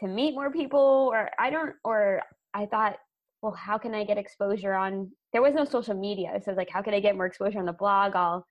to 0.00 0.06
meet 0.06 0.34
more 0.34 0.52
people, 0.52 1.08
or 1.10 1.30
I 1.38 1.48
don't, 1.48 1.72
or 1.82 2.20
I 2.52 2.66
thought 2.66 2.96
well, 3.42 3.52
how 3.52 3.78
can 3.78 3.94
I 3.94 4.04
get 4.04 4.18
exposure 4.18 4.74
on? 4.74 5.10
There 5.32 5.40
was 5.40 5.54
no 5.54 5.64
social 5.64 5.94
media, 5.94 6.32
so 6.42 6.50
I 6.50 6.52
was 6.52 6.58
like, 6.58 6.70
how 6.70 6.82
can 6.82 6.92
I 6.92 7.00
get 7.00 7.16
more 7.16 7.26
exposure 7.26 7.58
on 7.58 7.64
the 7.64 7.72
blog? 7.72 8.14
I'll 8.14 8.46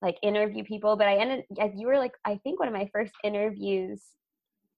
like 0.00 0.16
interview 0.22 0.62
people, 0.62 0.96
but 0.96 1.08
I 1.08 1.16
ended. 1.16 1.44
You 1.76 1.88
were 1.88 1.98
like, 1.98 2.12
I 2.24 2.38
think 2.44 2.60
one 2.60 2.68
of 2.68 2.74
my 2.74 2.88
first 2.92 3.12
interviews 3.24 4.00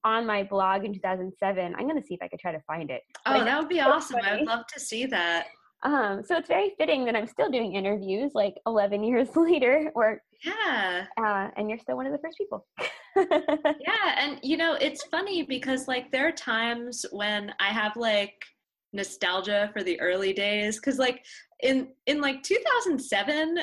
on 0.05 0.27
my 0.27 0.43
blog 0.43 0.85
in 0.85 0.93
2007. 0.93 1.75
I'm 1.75 1.89
going 1.89 2.01
to 2.01 2.07
see 2.07 2.15
if 2.15 2.23
I 2.23 2.29
could 2.29 2.39
try 2.39 2.53
to 2.53 2.61
find 2.67 2.91
it. 2.91 3.03
Oh, 3.27 3.45
that 3.45 3.59
would 3.59 3.69
be 3.69 3.79
so 3.79 3.91
awesome. 3.91 4.21
Funny. 4.21 4.29
I 4.29 4.37
would 4.37 4.47
love 4.47 4.67
to 4.73 4.81
see 4.81 5.07
that. 5.07 5.47
Um, 5.85 6.23
so 6.25 6.39
it's 6.39 6.49
very 6.49 6.73
fitting 6.79 7.05
that 7.05 7.15
I'm 7.15 7.27
still 7.27 7.51
doing 7.51 7.75
interviews 7.75 8.33
like 8.35 8.55
11 8.67 9.05
years 9.05 9.29
later, 9.37 9.93
or 9.95 10.21
yeah, 10.43 11.07
uh, 11.19 11.49
and 11.57 11.69
you're 11.69 11.79
still 11.79 11.97
one 11.97 12.07
of 12.07 12.13
the 12.13 12.19
first 12.19 12.39
people. 12.39 12.67
yeah, 13.17 14.15
and 14.19 14.39
you 14.43 14.57
know 14.57 14.77
it's 14.81 15.03
funny 15.05 15.43
because 15.43 15.87
like 15.87 16.11
there 16.11 16.27
are 16.27 16.33
times 16.33 17.05
when 17.13 17.53
I 17.61 17.69
have 17.69 17.97
like 17.97 18.35
nostalgia 18.95 19.71
for 19.75 19.83
the 19.83 20.01
early 20.01 20.33
days 20.33 20.77
because 20.77 20.99
like 20.99 21.23
in 21.63 21.89
in 22.07 22.21
like 22.21 22.43
2007, 22.43 23.59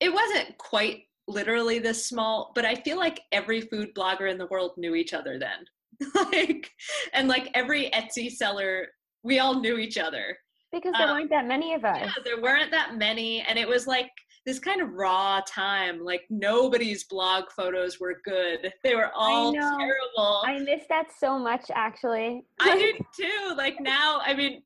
it 0.00 0.12
wasn't 0.12 0.58
quite 0.58 1.04
literally 1.28 1.78
this 1.78 2.06
small, 2.06 2.52
but 2.54 2.64
I 2.64 2.74
feel 2.74 2.96
like 2.96 3.20
every 3.30 3.60
food 3.60 3.94
blogger 3.94 4.30
in 4.30 4.38
the 4.38 4.46
world 4.46 4.72
knew 4.76 4.94
each 4.94 5.14
other 5.14 5.38
then. 5.38 5.64
like 6.32 6.70
and 7.12 7.28
like 7.28 7.50
every 7.54 7.90
Etsy 7.90 8.30
seller, 8.30 8.86
we 9.22 9.38
all 9.38 9.60
knew 9.60 9.78
each 9.78 9.98
other 9.98 10.36
because 10.72 10.92
there 10.98 11.08
um, 11.08 11.16
weren't 11.16 11.30
that 11.30 11.46
many 11.46 11.74
of 11.74 11.84
us. 11.84 11.98
Yeah, 12.00 12.12
there 12.24 12.40
weren't 12.40 12.70
that 12.70 12.96
many. 12.96 13.42
And 13.42 13.58
it 13.58 13.68
was 13.68 13.86
like 13.86 14.10
this 14.46 14.58
kind 14.58 14.80
of 14.80 14.92
raw 14.92 15.40
time. 15.46 16.04
Like 16.04 16.22
nobody's 16.30 17.04
blog 17.04 17.44
photos 17.54 17.98
were 18.00 18.20
good. 18.24 18.72
They 18.84 18.94
were 18.94 19.10
all 19.14 19.50
I 19.50 19.60
terrible. 19.60 20.42
I 20.44 20.58
miss 20.60 20.82
that 20.88 21.06
so 21.18 21.38
much 21.38 21.70
actually. 21.74 22.44
I 22.60 22.78
do 22.78 23.04
too. 23.24 23.54
Like 23.56 23.76
now, 23.80 24.20
I 24.24 24.34
mean, 24.34 24.62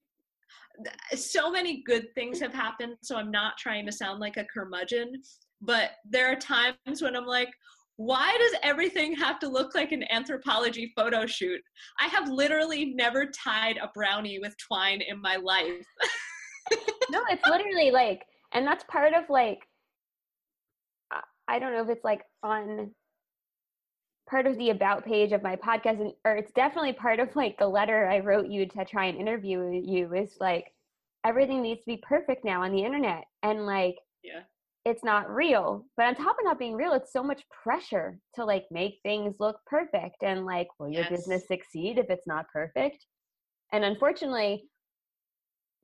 so 1.15 1.51
many 1.51 1.83
good 1.85 2.07
things 2.15 2.41
have 2.41 2.55
happened. 2.55 2.97
So 3.03 3.17
I'm 3.17 3.31
not 3.31 3.59
trying 3.59 3.87
to 3.87 3.93
sound 3.93 4.21
like 4.21 4.37
a 4.37 4.45
curmudgeon, 4.45 5.23
but 5.63 5.93
there 6.05 6.31
are 6.31 6.37
times 6.37 7.01
when 7.01 7.17
I'm 7.17 7.27
like, 7.27 7.51
why 7.97 8.37
does 8.39 8.61
everything 8.63 9.15
have 9.15 9.39
to 9.41 9.49
look 9.49 9.75
like 9.75 9.93
an 9.93 10.05
Anthropologie 10.13 10.91
photo 10.97 11.25
shoot? 11.25 11.61
I 12.01 12.09
have 12.09 12.29
literally 12.29 12.95
never 12.95 13.27
tied 13.27 13.77
a 13.77 13.91
brownie 13.95 14.41
with 14.41 14.55
twine 14.59 15.01
in 15.03 15.21
my 15.21 15.37
life. 15.37 15.87
no, 17.11 17.21
it's 17.31 17.47
literally 17.47 17.91
like, 17.91 18.25
and 18.53 18.67
that's 18.67 18.85
part 18.85 19.15
of 19.15 19.25
like, 19.29 19.61
I 21.49 21.59
don't 21.59 21.73
know 21.73 21.83
if 21.83 21.91
it's 21.91 22.05
like 22.05 22.23
on 22.43 22.93
part 24.29 24.47
of 24.47 24.57
the 24.59 24.71
about 24.71 25.05
page 25.05 25.33
of 25.33 25.43
my 25.43 25.57
podcast, 25.57 26.01
and, 26.01 26.13
or 26.25 26.37
it's 26.37 26.53
definitely 26.53 26.95
part 26.95 27.21
of 27.21 27.35
like 27.37 27.59
the 27.59 27.69
letter 27.69 28.09
I 28.09 28.21
wrote 28.21 28.49
you 28.49 28.67
to 28.67 28.85
try 28.85 29.07
and 29.07 29.19
interview 29.19 29.81
you 29.85 30.13
is 30.15 30.37
like, 30.41 30.73
everything 31.25 31.63
needs 31.63 31.81
to 31.81 31.87
be 31.87 32.03
perfect 32.03 32.45
now 32.45 32.63
on 32.63 32.73
the 32.73 32.83
internet. 32.83 33.25
And 33.43 33.67
like, 33.67 33.97
yeah 34.25 34.41
it's 34.85 35.05
not 35.05 35.31
real. 35.31 35.85
But 35.97 36.07
on 36.07 36.15
top 36.15 36.37
of 36.39 36.45
not 36.45 36.59
being 36.59 36.75
real, 36.75 36.93
it's 36.93 37.13
so 37.13 37.23
much 37.23 37.43
pressure 37.63 38.19
to 38.35 38.45
like 38.45 38.65
make 38.71 38.99
things 39.03 39.35
look 39.39 39.57
perfect 39.67 40.23
and 40.23 40.45
like, 40.45 40.69
will 40.79 40.89
your 40.89 41.03
yes. 41.03 41.11
business 41.11 41.47
succeed 41.47 41.99
if 41.99 42.07
it's 42.11 42.27
not 42.27 42.47
perfect? 42.53 43.05
And 43.73 43.85
unfortunately, 43.85 44.65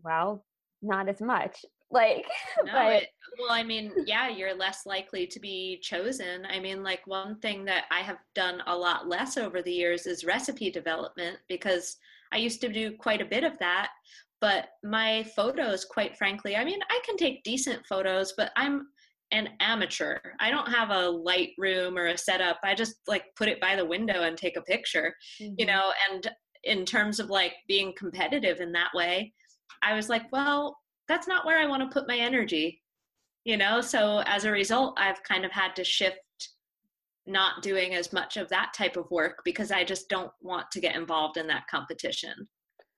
well, 0.03 0.45
not 0.83 1.09
as 1.09 1.21
much. 1.21 1.65
Like, 1.91 2.27
no, 2.65 2.73
but, 2.73 3.03
it, 3.03 3.09
well, 3.39 3.51
I 3.51 3.63
mean, 3.63 3.93
yeah, 4.05 4.29
you're 4.29 4.55
less 4.55 4.85
likely 4.85 5.27
to 5.27 5.41
be 5.41 5.79
chosen. 5.81 6.47
I 6.47 6.61
mean, 6.61 6.83
like, 6.83 7.07
one 7.07 7.39
thing 7.41 7.65
that 7.65 7.85
I 7.91 8.01
have 8.01 8.19
done 8.35 8.63
a 8.67 8.77
lot 8.77 9.09
less 9.09 9.37
over 9.37 9.63
the 9.63 9.73
years 9.73 10.07
is 10.07 10.25
recipe 10.25 10.71
development 10.71 11.39
because 11.49 11.97
I 12.31 12.37
used 12.37 12.61
to 12.61 12.69
do 12.69 12.93
quite 12.93 13.23
a 13.23 13.27
bit 13.27 13.45
of 13.45 13.59
that 13.61 13.91
but 14.41 14.69
my 14.85 15.25
photos 15.35 15.85
quite 15.85 16.17
frankly 16.17 16.57
i 16.57 16.65
mean 16.65 16.79
i 16.91 17.01
can 17.05 17.17
take 17.17 17.43
decent 17.45 17.85
photos 17.87 18.35
but 18.37 18.51
i'm 18.57 18.87
an 19.31 19.51
amateur. 19.61 20.19
I 20.41 20.51
don't 20.51 20.73
have 20.73 20.89
a 20.89 21.07
light 21.07 21.51
room 21.59 21.99
or 21.99 22.07
a 22.07 22.17
setup. 22.17 22.61
I 22.65 22.75
just 22.75 22.95
like 23.07 23.25
put 23.37 23.49
it 23.49 23.61
by 23.61 23.77
the 23.77 23.85
window 23.85 24.23
and 24.23 24.39
take 24.39 24.57
a 24.57 24.63
picture 24.63 25.15
mm-hmm. 25.39 25.53
you 25.59 25.67
know 25.67 25.93
and 26.11 26.31
in 26.65 26.85
terms 26.85 27.21
of 27.21 27.31
like 27.31 27.55
being 27.67 27.93
competitive 27.97 28.61
in 28.61 28.73
that 28.73 28.91
way 28.95 29.33
i 29.83 29.95
was 29.95 30.09
like 30.09 30.25
well 30.33 30.77
that's 31.07 31.29
not 31.29 31.47
where 31.47 31.59
i 31.59 31.67
want 31.67 31.83
to 31.83 31.89
put 31.99 32.09
my 32.09 32.17
energy 32.17 32.81
you 33.45 33.57
know? 33.57 33.81
So 33.81 34.23
as 34.27 34.45
a 34.45 34.51
result 34.51 34.99
i've 34.99 35.23
kind 35.23 35.45
of 35.45 35.53
had 35.53 35.75
to 35.77 35.85
shift 35.85 36.19
not 37.27 37.63
doing 37.63 37.95
as 37.95 38.13
much 38.13 38.37
of 38.37 38.49
that 38.49 38.73
type 38.77 38.97
of 38.97 39.11
work 39.11 39.41
because 39.45 39.71
i 39.71 39.85
just 39.85 40.09
don't 40.09 40.33
want 40.43 40.71
to 40.73 40.81
get 40.81 40.97
involved 40.97 41.37
in 41.37 41.47
that 41.47 41.67
competition. 41.71 42.49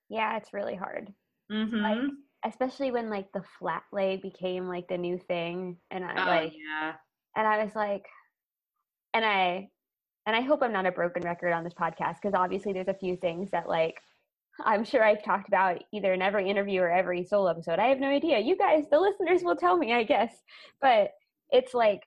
Yeah 0.09 0.37
it's 0.37 0.53
really 0.53 0.75
hard 0.75 1.13
Mm-hmm. 1.51 1.77
Like, 1.77 2.11
especially 2.47 2.91
when 2.91 3.11
like 3.11 3.33
the 3.33 3.43
flat 3.59 3.83
lay 3.93 4.17
became 4.17 4.69
like 4.69 4.89
the 4.89 4.99
new 4.99 5.19
thing, 5.19 5.77
and 5.91 6.05
I 6.05 6.13
oh, 6.13 6.27
like, 6.27 6.53
yeah. 6.53 6.93
and 7.37 7.47
I 7.47 7.63
was 7.63 7.75
like, 7.75 8.07
and 9.15 9.25
I, 9.25 9.69
and 10.27 10.37
I 10.37 10.41
hope 10.41 10.63
I'm 10.63 10.73
not 10.73 10.87
a 10.87 10.93
broken 10.93 11.23
record 11.23 11.53
on 11.53 11.65
this 11.65 11.75
podcast 11.75 12.17
because 12.23 12.35
obviously 12.35 12.73
there's 12.73 12.89
a 12.89 12.95
few 12.95 13.17
things 13.17 13.51
that 13.51 13.69
like 13.69 13.97
I'm 14.65 14.85
sure 14.85 15.03
I've 15.03 15.25
talked 15.25 15.49
about 15.49 15.83
either 15.93 16.13
in 16.13 16.23
every 16.23 16.49
interview 16.49 16.81
or 16.81 16.91
every 16.91 17.25
solo 17.25 17.51
episode. 17.51 17.79
I 17.79 17.87
have 17.87 18.01
no 18.01 18.09
idea. 18.09 18.39
You 18.39 18.57
guys, 18.57 18.85
the 18.91 18.99
listeners 18.99 19.43
will 19.43 19.57
tell 19.57 19.77
me, 19.77 19.93
I 19.93 20.05
guess. 20.05 20.35
But 20.81 21.11
it's 21.51 21.75
like, 21.75 22.01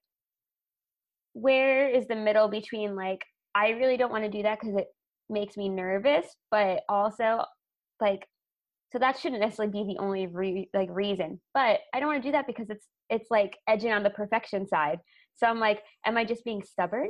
where 1.34 1.90
is 1.90 2.08
the 2.08 2.16
middle 2.16 2.48
between 2.48 2.96
like, 2.96 3.24
I 3.56 3.70
really 3.70 3.98
don't 3.98 4.12
want 4.12 4.24
to 4.24 4.30
do 4.30 4.44
that 4.44 4.60
because 4.60 4.76
it 4.76 4.88
makes 5.30 5.58
me 5.58 5.70
nervous, 5.70 6.26
but 6.52 6.82
also 6.90 7.44
like, 8.00 8.28
so 8.94 9.00
that 9.00 9.18
shouldn't 9.18 9.42
necessarily 9.42 9.72
be 9.72 9.94
the 9.94 10.00
only 10.00 10.28
re- 10.28 10.70
like 10.74 10.90
reason. 10.92 11.42
But 11.54 11.80
I 11.94 12.00
don't 12.00 12.10
want 12.10 12.22
to 12.22 12.28
do 12.28 12.34
that 12.34 12.46
because 12.46 12.70
it's 12.70 12.86
it's 13.10 13.32
like 13.32 13.58
edging 13.68 13.92
on 13.92 14.04
the 14.04 14.12
perfection 14.12 14.68
side. 14.68 15.00
So 15.36 15.48
I'm 15.48 15.60
like, 15.60 15.82
am 16.06 16.16
I 16.16 16.26
just 16.26 16.46
being 16.46 16.62
stubborn? 16.64 17.10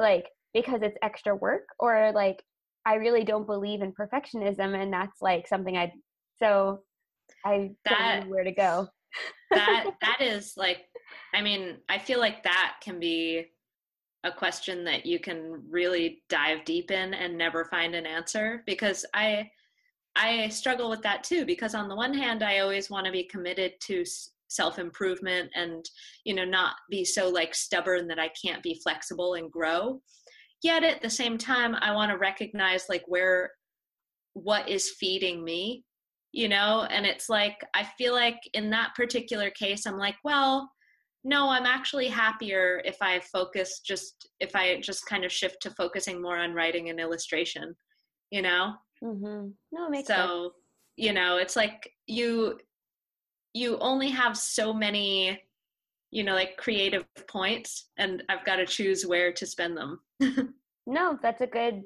Like 0.00 0.26
because 0.52 0.82
it's 0.82 0.98
extra 1.00 1.34
work 1.34 1.68
or 1.78 2.10
like 2.12 2.42
I 2.84 2.94
really 2.94 3.22
don't 3.22 3.46
believe 3.46 3.82
in 3.82 3.92
perfectionism 3.92 4.74
and 4.80 4.92
that's 4.92 5.22
like 5.22 5.46
something 5.46 5.76
I 5.76 5.92
so 6.42 6.80
I 7.46 7.70
that, 7.84 8.16
don't 8.20 8.28
know 8.28 8.34
where 8.34 8.44
to 8.44 8.52
go. 8.52 8.88
that 9.52 9.86
that 10.00 10.18
is 10.20 10.54
like 10.56 10.78
I 11.32 11.40
mean, 11.40 11.78
I 11.88 11.98
feel 11.98 12.18
like 12.18 12.42
that 12.42 12.74
can 12.82 12.98
be 12.98 13.46
a 14.24 14.32
question 14.32 14.84
that 14.84 15.06
you 15.06 15.20
can 15.20 15.62
really 15.70 16.22
dive 16.28 16.64
deep 16.64 16.90
in 16.90 17.14
and 17.14 17.38
never 17.38 17.64
find 17.66 17.94
an 17.94 18.06
answer 18.06 18.62
because 18.66 19.04
I 19.14 19.50
I 20.14 20.48
struggle 20.48 20.90
with 20.90 21.02
that 21.02 21.24
too 21.24 21.44
because 21.46 21.74
on 21.74 21.88
the 21.88 21.96
one 21.96 22.14
hand 22.14 22.42
I 22.42 22.58
always 22.58 22.90
want 22.90 23.06
to 23.06 23.12
be 23.12 23.24
committed 23.24 23.72
to 23.82 24.04
self 24.48 24.78
improvement 24.78 25.50
and 25.54 25.84
you 26.24 26.34
know 26.34 26.44
not 26.44 26.74
be 26.90 27.04
so 27.04 27.28
like 27.28 27.54
stubborn 27.54 28.06
that 28.08 28.18
I 28.18 28.30
can't 28.44 28.62
be 28.62 28.80
flexible 28.82 29.34
and 29.34 29.50
grow. 29.50 30.02
Yet 30.62 30.84
at 30.84 31.02
the 31.02 31.10
same 31.10 31.38
time 31.38 31.74
I 31.76 31.92
want 31.92 32.10
to 32.10 32.18
recognize 32.18 32.84
like 32.88 33.04
where 33.06 33.52
what 34.34 34.68
is 34.68 34.90
feeding 34.90 35.44
me, 35.44 35.84
you 36.32 36.48
know, 36.48 36.86
and 36.90 37.06
it's 37.06 37.28
like 37.28 37.64
I 37.74 37.84
feel 37.98 38.12
like 38.12 38.38
in 38.52 38.70
that 38.70 38.94
particular 38.94 39.50
case 39.50 39.86
I'm 39.86 39.98
like, 39.98 40.16
well, 40.24 40.70
no, 41.24 41.48
I'm 41.48 41.66
actually 41.66 42.08
happier 42.08 42.82
if 42.84 42.96
I 43.00 43.20
focus 43.20 43.80
just 43.80 44.28
if 44.40 44.54
I 44.54 44.80
just 44.80 45.06
kind 45.06 45.24
of 45.24 45.32
shift 45.32 45.62
to 45.62 45.70
focusing 45.70 46.20
more 46.20 46.36
on 46.36 46.52
writing 46.52 46.90
and 46.90 47.00
illustration, 47.00 47.74
you 48.30 48.42
know? 48.42 48.74
Mm-hmm. 49.02 49.48
No, 49.72 49.86
it 49.86 49.90
makes 49.90 50.08
so, 50.08 50.14
sense. 50.14 50.54
you 50.96 51.12
know, 51.12 51.36
it's 51.38 51.56
like 51.56 51.92
you 52.06 52.58
you 53.54 53.78
only 53.78 54.08
have 54.08 54.36
so 54.36 54.72
many, 54.72 55.40
you 56.10 56.24
know, 56.24 56.34
like 56.34 56.56
creative 56.56 57.04
points, 57.26 57.88
and 57.98 58.22
I've 58.28 58.44
got 58.44 58.56
to 58.56 58.66
choose 58.66 59.06
where 59.06 59.32
to 59.32 59.46
spend 59.46 59.76
them. 59.76 60.00
no, 60.86 61.18
that's 61.22 61.40
a 61.40 61.46
good. 61.46 61.82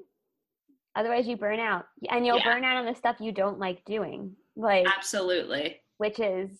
Otherwise, 0.94 1.26
you 1.26 1.36
burn 1.36 1.60
out, 1.60 1.86
and 2.10 2.24
you'll 2.24 2.38
yeah. 2.38 2.54
burn 2.54 2.64
out 2.64 2.76
on 2.76 2.86
the 2.86 2.94
stuff 2.94 3.16
you 3.20 3.32
don't 3.32 3.58
like 3.58 3.84
doing. 3.84 4.34
Like 4.56 4.86
absolutely, 4.86 5.80
which 5.98 6.20
is 6.20 6.50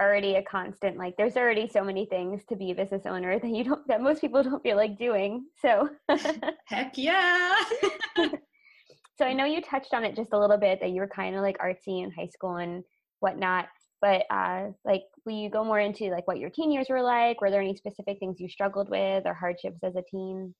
already 0.00 0.36
a 0.36 0.42
constant 0.42 0.96
like 0.96 1.14
there's 1.18 1.36
already 1.36 1.68
so 1.68 1.84
many 1.84 2.06
things 2.06 2.42
to 2.48 2.56
be 2.56 2.70
a 2.70 2.74
business 2.74 3.02
owner 3.04 3.38
that 3.38 3.50
you 3.50 3.62
don't 3.62 3.86
that 3.86 4.00
most 4.00 4.22
people 4.22 4.42
don't 4.42 4.62
feel 4.62 4.76
like 4.76 4.98
doing 4.98 5.44
so 5.60 5.90
heck 6.64 6.96
yeah 6.96 7.54
so 9.20 9.26
I 9.26 9.34
know 9.34 9.44
you 9.44 9.60
touched 9.60 9.92
on 9.92 10.02
it 10.02 10.16
just 10.16 10.32
a 10.32 10.38
little 10.38 10.56
bit 10.56 10.80
that 10.80 10.92
you 10.92 11.02
were 11.02 11.06
kind 11.06 11.36
of 11.36 11.42
like 11.42 11.58
artsy 11.58 12.02
in 12.02 12.10
high 12.10 12.28
school 12.28 12.56
and 12.56 12.82
whatnot. 13.18 13.68
But 14.00 14.22
uh, 14.30 14.68
like, 14.82 15.02
will 15.26 15.34
you 15.34 15.50
go 15.50 15.62
more 15.62 15.78
into 15.78 16.04
like 16.04 16.26
what 16.26 16.38
your 16.38 16.48
teen 16.48 16.72
years 16.72 16.86
were 16.88 17.02
like? 17.02 17.42
Were 17.42 17.50
there 17.50 17.60
any 17.60 17.76
specific 17.76 18.18
things 18.18 18.40
you 18.40 18.48
struggled 18.48 18.88
with 18.88 19.26
or 19.26 19.34
hardships 19.34 19.80
as 19.82 19.94
a 19.94 20.02
teen? 20.10 20.54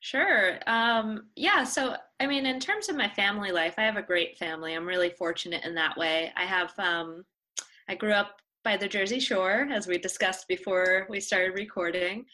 Sure. 0.00 0.58
Um, 0.66 1.24
yeah. 1.36 1.64
So, 1.64 1.94
I 2.18 2.26
mean, 2.26 2.46
in 2.46 2.60
terms 2.60 2.88
of 2.88 2.96
my 2.96 3.10
family 3.10 3.52
life, 3.52 3.74
I 3.76 3.82
have 3.82 3.98
a 3.98 4.02
great 4.02 4.38
family. 4.38 4.72
I'm 4.72 4.88
really 4.88 5.10
fortunate 5.10 5.62
in 5.62 5.74
that 5.74 5.98
way. 5.98 6.32
I 6.34 6.46
have, 6.46 6.72
um, 6.78 7.24
I 7.90 7.94
grew 7.94 8.12
up 8.12 8.36
by 8.64 8.78
the 8.78 8.88
Jersey 8.88 9.20
Shore, 9.20 9.68
as 9.70 9.86
we 9.86 9.98
discussed 9.98 10.48
before 10.48 11.06
we 11.10 11.20
started 11.20 11.52
recording. 11.52 12.24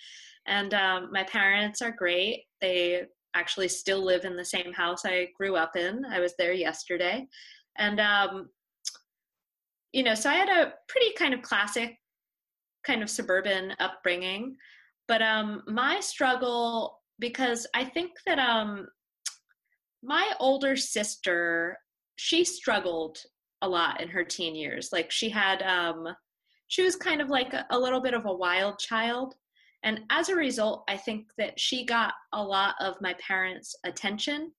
And 0.47 0.73
um, 0.73 1.11
my 1.11 1.25
parents 1.25 1.83
are 1.83 1.91
great. 1.91 2.45
They 2.61 3.07
actually 3.35 3.69
still 3.69 4.05
live 4.05 4.25
in 4.25 4.37
the 4.37 4.45
same 4.45 4.73
house 4.73 5.05
I 5.05 5.29
grew 5.37 5.57
up 5.57 5.77
in. 5.77 6.05
I 6.07 6.21
was 6.21 6.35
there 6.39 6.53
yesterday. 6.53 7.27
And, 7.77 8.01
um, 8.01 8.49
you 9.93 10.03
know, 10.03 10.15
so 10.15 10.31
I 10.31 10.35
had 10.35 10.49
a 10.49 10.73
pretty 10.89 11.13
kind 11.17 11.35
of 11.35 11.43
classic, 11.43 11.97
kind 12.85 13.03
of 13.03 13.11
suburban 13.11 13.75
upbringing. 13.79 14.57
But 15.07 15.23
um, 15.23 15.63
my 15.67 16.01
struggle, 16.01 17.01
because 17.19 17.67
I 17.75 17.85
think 17.85 18.13
that 18.27 18.39
um, 18.39 18.89
my 20.03 20.33
older 20.41 20.77
sister, 20.77 21.79
she 22.17 22.45
struggled 22.45 23.19
a 23.63 23.69
lot 23.69 24.01
in 24.01 24.09
her 24.09 24.25
teen 24.25 24.55
years. 24.55 24.91
Like 24.93 25.11
she 25.11 25.31
had, 25.31 25.63
um, 25.63 26.09
she 26.69 26.83
was 26.83 26.97
kind 26.97 27.21
of 27.21 27.29
like 27.29 27.55
a, 27.55 27.67
a 27.71 27.79
little 27.79 28.01
bit 28.01 28.15
of 28.15 28.27
a 28.27 28.35
wild 28.35 28.79
child. 28.79 29.35
And 29.83 30.01
as 30.11 30.29
a 30.29 30.35
result, 30.35 30.85
I 30.89 30.97
think 30.97 31.29
that 31.39 31.59
she 31.59 31.85
got 31.85 32.15
a 32.33 32.43
lot 32.43 32.75
of 32.81 33.01
my 33.01 33.15
parents' 33.15 33.77
attention. 33.85 34.53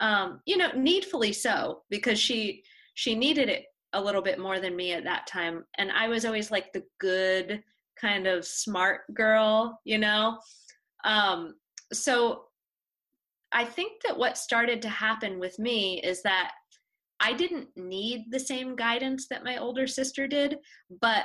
Um, 0.00 0.40
you 0.46 0.56
know, 0.56 0.70
needfully 0.76 1.32
so, 1.32 1.82
because 1.90 2.18
she 2.18 2.62
she 2.94 3.14
needed 3.14 3.48
it 3.48 3.64
a 3.92 4.02
little 4.02 4.22
bit 4.22 4.38
more 4.38 4.60
than 4.60 4.76
me 4.76 4.92
at 4.92 5.04
that 5.04 5.26
time. 5.26 5.64
And 5.76 5.90
I 5.92 6.08
was 6.08 6.24
always 6.24 6.50
like 6.50 6.72
the 6.72 6.84
good 7.00 7.62
kind 8.00 8.26
of 8.26 8.44
smart 8.44 9.02
girl, 9.14 9.80
you 9.84 9.98
know? 9.98 10.38
Um, 11.04 11.54
so 11.92 12.44
I 13.52 13.64
think 13.64 14.02
that 14.04 14.18
what 14.18 14.36
started 14.36 14.82
to 14.82 14.88
happen 14.88 15.38
with 15.38 15.58
me 15.58 16.00
is 16.02 16.22
that 16.22 16.52
I 17.20 17.32
didn't 17.32 17.68
need 17.76 18.26
the 18.30 18.38
same 18.38 18.76
guidance 18.76 19.26
that 19.28 19.44
my 19.44 19.56
older 19.56 19.86
sister 19.86 20.26
did, 20.26 20.58
but 21.00 21.24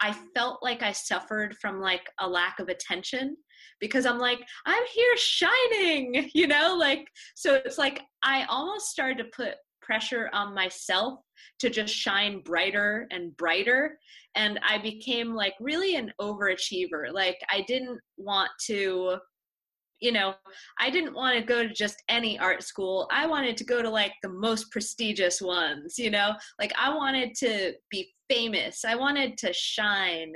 I 0.00 0.12
felt 0.34 0.62
like 0.62 0.82
I 0.82 0.92
suffered 0.92 1.56
from 1.60 1.80
like 1.80 2.08
a 2.20 2.28
lack 2.28 2.58
of 2.58 2.68
attention 2.68 3.36
because 3.80 4.06
I'm 4.06 4.18
like, 4.18 4.40
I'm 4.66 4.82
here 4.92 5.16
shining, 5.16 6.30
you 6.34 6.46
know? 6.46 6.76
Like, 6.78 7.06
so 7.34 7.54
it's 7.54 7.78
like 7.78 8.02
I 8.22 8.44
almost 8.48 8.86
started 8.90 9.18
to 9.18 9.30
put 9.36 9.54
pressure 9.82 10.30
on 10.32 10.54
myself 10.54 11.20
to 11.60 11.68
just 11.68 11.94
shine 11.94 12.40
brighter 12.40 13.06
and 13.10 13.36
brighter. 13.36 13.98
And 14.34 14.58
I 14.66 14.78
became 14.78 15.34
like 15.34 15.54
really 15.60 15.96
an 15.96 16.12
overachiever. 16.20 17.12
Like, 17.12 17.38
I 17.50 17.64
didn't 17.68 18.00
want 18.16 18.50
to 18.66 19.18
you 20.00 20.12
know, 20.12 20.34
I 20.78 20.90
didn't 20.90 21.14
want 21.14 21.38
to 21.38 21.44
go 21.44 21.62
to 21.62 21.72
just 21.72 22.02
any 22.08 22.38
art 22.38 22.62
school. 22.62 23.08
I 23.12 23.26
wanted 23.26 23.56
to 23.58 23.64
go 23.64 23.82
to 23.82 23.88
like 23.88 24.12
the 24.22 24.28
most 24.28 24.70
prestigious 24.70 25.40
ones, 25.40 25.98
you 25.98 26.10
know? 26.10 26.32
Like 26.60 26.72
I 26.78 26.94
wanted 26.94 27.34
to 27.36 27.72
be 27.90 28.12
famous. 28.28 28.84
I 28.84 28.96
wanted 28.96 29.38
to 29.38 29.52
shine. 29.52 30.32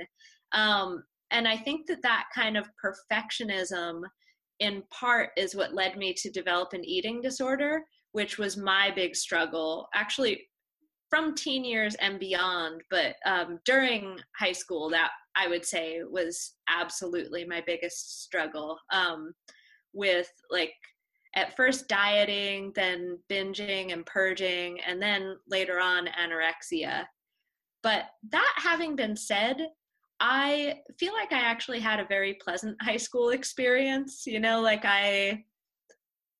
Um 0.53 1.03
and 1.31 1.47
I 1.47 1.57
think 1.57 1.85
that 1.87 2.01
that 2.01 2.25
kind 2.33 2.57
of 2.57 2.69
perfectionism 2.83 4.01
in 4.59 4.83
part 4.91 5.29
is 5.37 5.55
what 5.55 5.73
led 5.73 5.97
me 5.97 6.13
to 6.13 6.31
develop 6.31 6.73
an 6.73 6.83
eating 6.83 7.21
disorder, 7.21 7.83
which 8.13 8.37
was 8.37 8.57
my 8.57 8.91
big 8.95 9.15
struggle. 9.15 9.87
Actually, 9.93 10.48
from 11.09 11.33
teen 11.35 11.63
years 11.63 11.95
and 11.95 12.19
beyond, 12.19 12.81
but 12.89 13.15
um, 13.25 13.59
during 13.65 14.17
high 14.37 14.51
school, 14.51 14.89
that 14.91 15.11
I 15.35 15.47
would 15.47 15.65
say 15.65 16.01
was 16.03 16.53
absolutely 16.69 17.45
my 17.45 17.63
biggest 17.65 18.23
struggle. 18.23 18.77
Um, 18.91 19.33
with 19.93 20.29
like 20.49 20.73
at 21.35 21.55
first 21.55 21.87
dieting, 21.87 22.71
then 22.75 23.19
binging 23.29 23.93
and 23.93 24.05
purging, 24.05 24.79
and 24.81 25.01
then 25.01 25.37
later 25.47 25.79
on 25.79 26.07
anorexia. 26.07 27.05
But 27.83 28.05
that 28.31 28.53
having 28.57 28.95
been 28.95 29.15
said, 29.15 29.57
I 30.19 30.79
feel 30.99 31.13
like 31.13 31.31
I 31.31 31.39
actually 31.39 31.79
had 31.79 31.99
a 31.99 32.05
very 32.05 32.35
pleasant 32.35 32.77
high 32.81 32.97
school 32.97 33.29
experience. 33.29 34.23
You 34.25 34.39
know, 34.39 34.61
like 34.61 34.85
I 34.85 35.43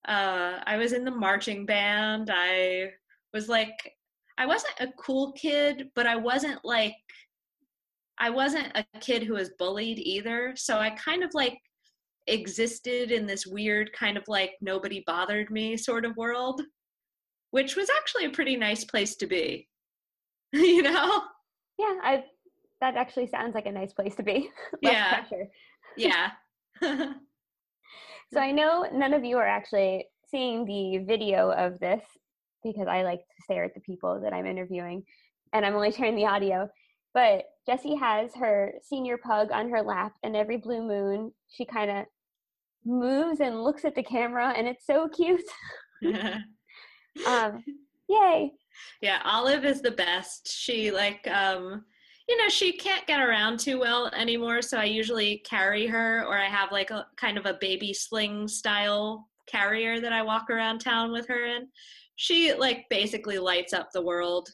uh 0.07 0.59
I 0.65 0.77
was 0.77 0.93
in 0.93 1.05
the 1.05 1.11
marching 1.11 1.65
band. 1.65 2.29
I 2.33 2.91
was 3.33 3.47
like 3.47 3.77
I 4.39 4.45
wasn't 4.45 4.73
a 4.79 4.87
cool 4.97 5.33
kid, 5.33 5.89
but 5.95 6.07
I 6.07 6.15
wasn't 6.15 6.63
like 6.63 6.95
I 8.17 8.29
wasn't 8.29 8.71
a 8.75 8.85
kid 8.99 9.23
who 9.23 9.33
was 9.33 9.51
bullied 9.59 9.99
either. 9.99 10.53
So 10.55 10.77
I 10.77 10.91
kind 10.91 11.23
of 11.23 11.31
like 11.33 11.57
existed 12.27 13.11
in 13.11 13.27
this 13.27 13.45
weird 13.45 13.91
kind 13.93 14.17
of 14.17 14.23
like 14.27 14.51
nobody 14.61 15.03
bothered 15.05 15.51
me 15.51 15.75
sort 15.75 16.05
of 16.05 16.15
world, 16.15 16.61
which 17.51 17.75
was 17.75 17.89
actually 17.89 18.25
a 18.25 18.31
pretty 18.31 18.55
nice 18.55 18.85
place 18.85 19.17
to 19.17 19.27
be. 19.27 19.67
you 20.53 20.83
know? 20.83 21.21
Yeah, 21.77 21.95
I 22.01 22.23
that 22.79 22.95
actually 22.95 23.27
sounds 23.27 23.55
like 23.55 23.65
a 23.65 23.71
nice 23.71 23.91
place 23.91 24.15
to 24.15 24.23
be. 24.23 24.49
yeah. 24.81 25.25
yeah. 25.97 26.29
so 26.81 28.39
I 28.39 28.51
know 28.51 28.87
none 28.93 29.13
of 29.13 29.25
you 29.25 29.37
are 29.37 29.47
actually 29.47 30.05
seeing 30.31 30.63
the 30.63 31.03
video 31.05 31.51
of 31.51 31.77
this 31.79 32.03
because 32.63 32.87
I 32.87 33.03
like 33.03 33.19
to 33.19 33.43
stare 33.43 33.63
at 33.63 33.73
the 33.73 33.81
people 33.81 34.19
that 34.21 34.33
I'm 34.33 34.45
interviewing 34.45 35.03
and 35.53 35.65
I'm 35.65 35.75
only 35.75 35.91
sharing 35.93 36.15
the 36.15 36.25
audio. 36.25 36.69
But 37.13 37.45
Jessie 37.65 37.95
has 37.95 38.31
her 38.35 38.73
senior 38.83 39.17
pug 39.17 39.51
on 39.51 39.69
her 39.69 39.81
lap, 39.81 40.13
and 40.21 40.35
every 40.35 40.57
blue 40.57 40.83
moon, 40.83 41.31
she 41.47 41.65
kind 41.65 41.89
of 41.89 42.05
moves 42.85 43.39
and 43.39 43.63
looks 43.63 43.83
at 43.83 43.95
the 43.95 44.03
camera 44.03 44.53
and 44.55 44.67
it's 44.67 44.85
so 44.85 45.07
cute. 45.09 45.43
um, 47.27 47.63
yay. 48.07 48.51
Yeah, 49.01 49.21
Olive 49.25 49.65
is 49.65 49.81
the 49.81 49.91
best. 49.91 50.47
She 50.47 50.91
like 50.91 51.27
um 51.27 51.83
you 52.27 52.37
know, 52.37 52.47
she 52.47 52.73
can't 52.73 53.07
get 53.07 53.19
around 53.19 53.59
too 53.59 53.79
well 53.79 54.07
anymore, 54.15 54.61
so 54.61 54.77
I 54.77 54.83
usually 54.83 55.39
carry 55.39 55.87
her 55.87 56.23
or 56.27 56.37
I 56.37 56.45
have 56.45 56.71
like 56.71 56.91
a 56.91 57.07
kind 57.17 57.39
of 57.39 57.47
a 57.47 57.57
baby 57.59 57.91
sling 57.91 58.47
style 58.47 59.27
carrier 59.47 59.99
that 59.99 60.13
I 60.13 60.21
walk 60.21 60.51
around 60.51 60.79
town 60.79 61.11
with 61.11 61.27
her 61.27 61.43
in. 61.43 61.67
She 62.19 62.53
like 62.53 62.85
basically 62.89 63.39
lights 63.39 63.71
up 63.71 63.93
the 63.93 64.01
world. 64.01 64.49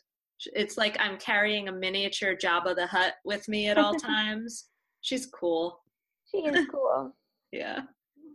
It's 0.54 0.78
like 0.78 0.96
I'm 1.00 1.18
carrying 1.18 1.68
a 1.68 1.72
miniature 1.72 2.36
Jabba 2.36 2.76
the 2.76 2.86
Hutt 2.86 3.16
with 3.26 3.48
me 3.48 3.70
at 3.70 3.80
all 3.80 3.96
times. 4.00 4.66
She's 5.02 5.26
cool. 5.26 5.80
She 6.30 6.46
is 6.46 6.68
cool. 6.72 7.16
yeah. 7.52 7.80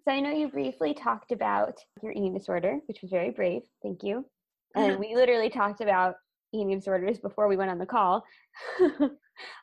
So 0.05 0.13
I 0.13 0.19
know 0.19 0.33
you 0.33 0.49
briefly 0.49 0.95
talked 0.95 1.31
about 1.31 1.79
your 2.03 2.11
eating 2.11 2.35
disorder, 2.35 2.81
which 2.87 3.03
was 3.03 3.13
very 3.13 3.31
brave. 3.31 3.63
Thank 3.85 4.03
you. 4.03 4.25
And 4.75 4.99
we 4.99 5.15
literally 5.15 5.49
talked 5.49 5.81
about 5.81 6.17
eating 6.53 6.77
disorders 6.77 7.21
before 7.21 7.47
we 7.47 7.57
went 7.57 7.71
on 7.71 7.79
the 7.79 7.87
call. 7.87 8.25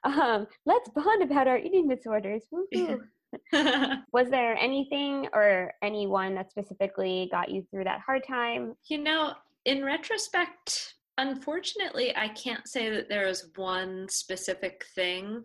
um, 0.06 0.48
let's 0.66 0.90
bond 0.96 1.24
about 1.24 1.50
our 1.50 1.58
eating 1.58 1.90
disorders. 1.90 2.44
was 4.14 4.30
there 4.30 4.56
anything 4.56 5.28
or 5.34 5.74
anyone 5.84 6.36
that 6.36 6.52
specifically 6.52 7.28
got 7.34 7.52
you 7.52 7.68
through 7.70 7.84
that 7.84 8.00
hard 8.00 8.24
time? 8.26 8.74
You 8.86 9.00
know, 9.00 9.34
in 9.68 9.84
retrospect, 9.84 10.96
unfortunately, 11.18 12.16
I 12.16 12.30
can't 12.30 12.68
say 12.68 12.90
that 12.90 13.10
there 13.10 13.28
was 13.28 13.52
one 13.56 14.08
specific 14.10 14.86
thing. 14.96 15.44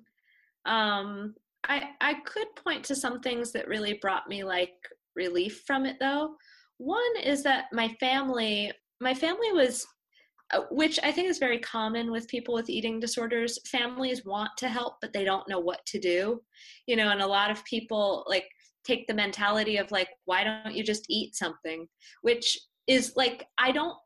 Um, 0.65 1.35
I 1.69 1.91
I 2.01 2.15
could 2.25 2.47
point 2.57 2.85
to 2.85 2.95
some 2.95 3.21
things 3.21 3.53
that 3.53 3.69
really 3.69 3.99
brought 4.01 4.29
me 4.29 4.45
like 4.45 4.75
relief 5.17 5.63
from 5.67 5.85
it 5.85 5.97
though. 5.99 6.37
One 6.79 7.17
is 7.23 7.43
that 7.43 7.65
my 7.73 7.89
family 8.01 8.73
my 9.01 9.13
family 9.13 9.53
was 9.53 9.85
uh, 10.53 10.61
which 10.71 11.01
I 11.03 11.11
think 11.11 11.29
is 11.29 11.39
very 11.39 11.59
common 11.59 12.13
with 12.13 12.29
people 12.29 12.55
with 12.55 12.71
eating 12.71 13.01
disorders. 13.01 13.59
Families 13.67 14.25
want 14.25 14.51
to 14.59 14.69
help, 14.69 14.95
but 15.01 15.13
they 15.13 15.25
don't 15.25 15.49
know 15.49 15.61
what 15.61 15.85
to 15.87 15.99
do. 15.99 16.41
You 16.87 16.95
know, 16.95 17.09
and 17.09 17.23
a 17.23 17.27
lot 17.27 17.51
of 17.51 17.65
people 17.65 18.25
like 18.29 18.47
take 18.85 19.09
the 19.09 19.15
mentality 19.15 19.79
of 19.79 19.91
like, 19.91 20.11
why 20.27 20.45
don't 20.45 20.77
you 20.77 20.85
just 20.85 21.07
eat 21.09 21.35
something? 21.35 21.89
Which 22.23 22.57
is 22.87 23.13
like, 23.17 23.47
I 23.59 23.73
don't 23.73 23.97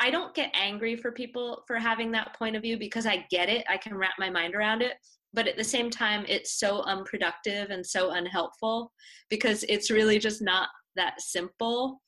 I 0.00 0.10
don't 0.10 0.34
get 0.34 0.50
angry 0.54 0.96
for 0.96 1.12
people 1.12 1.62
for 1.66 1.76
having 1.76 2.10
that 2.12 2.36
point 2.36 2.56
of 2.56 2.62
view 2.62 2.78
because 2.78 3.06
I 3.06 3.26
get 3.30 3.48
it. 3.48 3.64
I 3.68 3.76
can 3.76 3.96
wrap 3.96 4.14
my 4.18 4.28
mind 4.28 4.54
around 4.54 4.82
it 4.82 4.94
but 5.34 5.48
at 5.48 5.56
the 5.56 5.64
same 5.64 5.90
time 5.90 6.24
it's 6.28 6.58
so 6.58 6.82
unproductive 6.82 7.70
and 7.70 7.84
so 7.84 8.12
unhelpful 8.12 8.92
because 9.28 9.64
it's 9.68 9.90
really 9.90 10.18
just 10.18 10.40
not 10.40 10.68
that 10.96 11.20
simple 11.20 12.00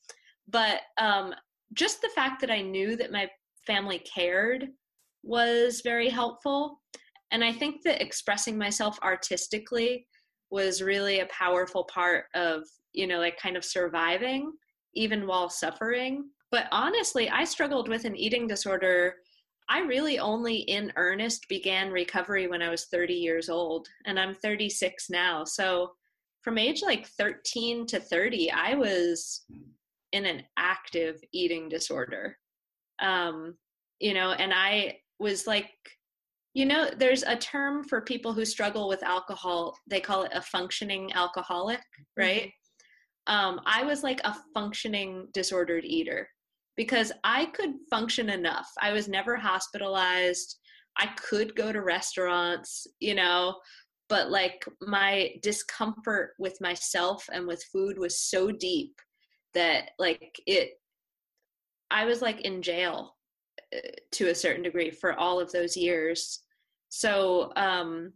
but 0.49 0.83
um, 0.99 1.35
just 1.75 2.01
the 2.01 2.11
fact 2.15 2.41
that 2.41 2.51
i 2.51 2.63
knew 2.63 2.97
that 2.97 3.13
my 3.13 3.29
family 3.67 3.99
cared 3.99 4.69
was 5.23 5.83
very 5.83 6.09
helpful 6.09 6.81
and 7.33 7.45
i 7.45 7.53
think 7.53 7.83
that 7.85 8.01
expressing 8.01 8.57
myself 8.57 8.99
artistically 9.03 10.07
was 10.51 10.81
really 10.81 11.21
a 11.21 11.27
powerful 11.27 11.85
part 11.93 12.27
of 12.35 12.63
you 12.93 13.07
know 13.07 13.19
like 13.19 13.37
kind 13.39 13.57
of 13.57 13.65
surviving 13.65 14.53
even 14.95 15.27
while 15.27 15.51
suffering 15.51 16.25
but 16.51 16.67
honestly 16.73 17.29
i 17.31 17.45
struggled 17.45 17.89
with 17.89 18.05
an 18.05 18.17
eating 18.17 18.47
disorder 18.47 19.15
I 19.69 19.81
really 19.81 20.19
only 20.19 20.59
in 20.59 20.93
earnest 20.97 21.49
began 21.49 21.91
recovery 21.91 22.47
when 22.47 22.63
I 22.63 22.71
was 22.71 22.87
30 22.87 23.15
years 23.15 23.49
old, 23.49 23.89
and 24.05 24.19
I'm 24.19 24.35
36 24.35 25.11
now. 25.11 25.45
So 25.45 25.93
from 26.43 26.59
age 26.59 26.83
like 26.83 27.09
13 27.09 27.87
to 27.87 27.99
30, 27.99 28.53
I 28.53 28.75
was 28.75 29.45
in 30.13 30.25
an 30.25 30.45
active 30.57 31.17
eating 31.33 31.69
disorder. 31.69 32.39
Um, 33.01 33.57
you 33.99 34.15
know, 34.15 34.33
and 34.33 34.53
I 34.55 34.99
was 35.19 35.47
like, 35.47 35.71
you 36.55 36.65
know, 36.65 36.89
there's 36.97 37.25
a 37.25 37.37
term 37.37 37.83
for 37.83 38.01
people 38.01 38.33
who 38.33 38.45
struggle 38.45 38.89
with 38.89 39.03
alcohol. 39.03 39.77
They 39.89 40.01
call 40.01 40.23
it 40.23 40.33
a 40.33 40.41
functioning 40.41 41.13
alcoholic, 41.15 41.81
right? 42.17 42.53
Mm-hmm. 43.29 43.35
Um, 43.35 43.61
I 43.67 43.83
was 43.83 44.05
like 44.05 44.21
a 44.23 44.37
functioning 44.55 45.27
disordered 45.35 45.85
eater 45.85 46.29
because 46.77 47.13
I 47.25 47.47
could 47.47 47.73
function 47.91 48.31
enough. 48.31 48.69
I 48.81 48.93
was 48.93 49.09
never 49.09 49.37
hospitalized. 49.37 50.57
I 50.99 51.09
could 51.17 51.55
go 51.55 51.73
to 51.73 51.83
restaurants, 51.83 52.87
you 53.01 53.15
know, 53.15 53.57
but 54.09 54.31
like 54.31 54.65
my 54.81 55.33
discomfort 55.43 56.31
with 56.39 56.61
myself 56.61 57.29
and 57.33 57.47
with 57.47 57.65
food 57.73 57.99
was 57.99 58.21
so 58.21 58.51
deep 58.51 59.01
that 59.55 59.91
like 59.99 60.41
it 60.47 60.73
I 61.91 62.05
was 62.05 62.23
like 62.23 62.43
in 62.43 62.63
jail 62.63 63.17
uh, 63.75 63.79
to 64.13 64.29
a 64.29 64.35
certain 64.35 64.63
degree 64.63 64.91
for 64.91 65.19
all 65.19 65.41
of 65.41 65.53
those 65.53 65.77
years. 65.77 66.41
So, 66.89 67.53
um, 67.57 68.13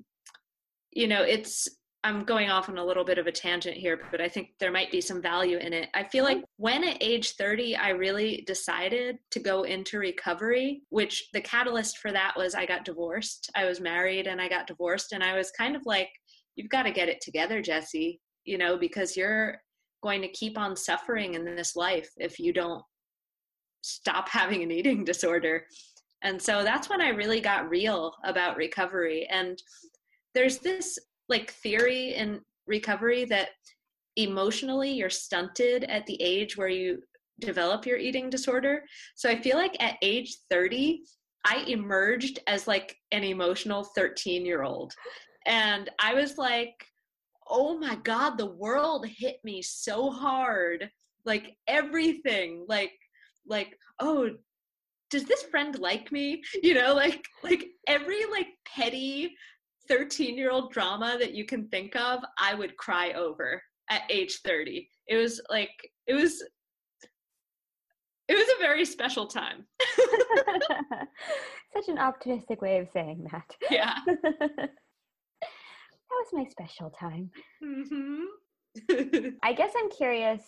you 0.92 1.06
know, 1.06 1.22
it's 1.22 1.68
I'm 2.02 2.24
going 2.24 2.48
off 2.48 2.70
on 2.70 2.78
a 2.78 2.84
little 2.84 3.04
bit 3.04 3.18
of 3.18 3.26
a 3.26 3.32
tangent 3.32 3.76
here, 3.76 4.00
but 4.10 4.22
I 4.22 4.28
think 4.28 4.54
there 4.58 4.72
might 4.72 4.90
be 4.90 5.02
some 5.02 5.20
value 5.20 5.58
in 5.58 5.74
it. 5.74 5.90
I 5.92 6.04
feel 6.04 6.24
mm-hmm. 6.24 6.38
like 6.38 6.46
when 6.56 6.82
at 6.84 6.96
age 7.02 7.32
30, 7.32 7.76
I 7.76 7.90
really 7.90 8.42
decided 8.46 9.18
to 9.32 9.38
go 9.38 9.64
into 9.64 9.98
recovery, 9.98 10.82
which 10.88 11.28
the 11.34 11.42
catalyst 11.42 11.98
for 11.98 12.10
that 12.10 12.32
was 12.36 12.54
I 12.54 12.64
got 12.64 12.86
divorced. 12.86 13.50
I 13.54 13.66
was 13.66 13.80
married 13.80 14.26
and 14.26 14.40
I 14.40 14.48
got 14.48 14.66
divorced, 14.66 15.12
and 15.12 15.22
I 15.22 15.36
was 15.36 15.50
kind 15.50 15.76
of 15.76 15.82
like, 15.84 16.08
you've 16.56 16.70
got 16.70 16.84
to 16.84 16.90
get 16.90 17.10
it 17.10 17.20
together, 17.20 17.60
Jesse, 17.60 18.18
you 18.44 18.56
know, 18.56 18.78
because 18.78 19.14
you're 19.16 19.60
going 20.02 20.22
to 20.22 20.28
keep 20.28 20.56
on 20.56 20.76
suffering 20.76 21.34
in 21.34 21.44
this 21.44 21.76
life 21.76 22.08
if 22.16 22.38
you 22.38 22.54
don't 22.54 22.82
stop 23.82 24.28
having 24.30 24.62
an 24.62 24.70
eating 24.70 25.04
disorder. 25.04 25.66
And 26.22 26.40
so 26.40 26.62
that's 26.62 26.88
when 26.88 27.00
I 27.02 27.08
really 27.08 27.40
got 27.40 27.68
real 27.68 28.14
about 28.24 28.56
recovery. 28.56 29.26
And 29.30 29.62
there's 30.34 30.58
this 30.58 30.98
like 31.30 31.52
theory 31.52 32.14
in 32.14 32.40
recovery 32.66 33.24
that 33.24 33.48
emotionally 34.16 34.90
you're 34.90 35.08
stunted 35.08 35.84
at 35.84 36.04
the 36.06 36.20
age 36.20 36.56
where 36.56 36.68
you 36.68 37.00
develop 37.40 37.86
your 37.86 37.96
eating 37.96 38.28
disorder. 38.28 38.82
So 39.14 39.30
I 39.30 39.40
feel 39.40 39.56
like 39.56 39.80
at 39.82 39.96
age 40.02 40.36
30, 40.50 41.02
I 41.46 41.64
emerged 41.68 42.40
as 42.46 42.68
like 42.68 42.96
an 43.12 43.24
emotional 43.24 43.84
13 43.96 44.44
year 44.44 44.62
old. 44.62 44.92
And 45.46 45.88
I 45.98 46.14
was 46.14 46.36
like, 46.36 46.74
oh 47.48 47.78
my 47.78 47.94
God, 47.96 48.36
the 48.36 48.46
world 48.46 49.06
hit 49.06 49.36
me 49.42 49.62
so 49.62 50.10
hard. 50.10 50.90
Like 51.24 51.56
everything, 51.66 52.66
like, 52.68 52.92
like, 53.46 53.76
oh, 54.00 54.30
does 55.10 55.24
this 55.24 55.42
friend 55.44 55.78
like 55.78 56.12
me? 56.12 56.42
You 56.62 56.74
know, 56.74 56.94
like, 56.94 57.24
like 57.42 57.68
every 57.86 58.24
like 58.30 58.48
petty 58.66 59.34
13 59.90 60.38
year 60.38 60.50
old 60.50 60.72
drama 60.72 61.16
that 61.18 61.34
you 61.34 61.44
can 61.44 61.68
think 61.68 61.96
of, 61.96 62.20
I 62.38 62.54
would 62.54 62.76
cry 62.76 63.12
over 63.12 63.60
at 63.90 64.02
age 64.08 64.38
30. 64.44 64.88
It 65.08 65.16
was 65.16 65.40
like, 65.50 65.70
it 66.06 66.14
was, 66.14 66.42
it 68.28 68.34
was 68.34 68.48
a 68.56 68.62
very 68.62 68.84
special 68.84 69.26
time. 69.26 69.66
Such 71.74 71.88
an 71.88 71.98
optimistic 71.98 72.62
way 72.62 72.78
of 72.78 72.88
saying 72.92 73.26
that. 73.32 73.56
Yeah. 73.70 73.94
that 74.06 74.70
was 76.10 76.28
my 76.32 76.44
special 76.48 76.90
time. 76.90 77.30
Mm-hmm. 77.62 79.30
I 79.42 79.52
guess 79.52 79.72
I'm 79.76 79.90
curious, 79.90 80.42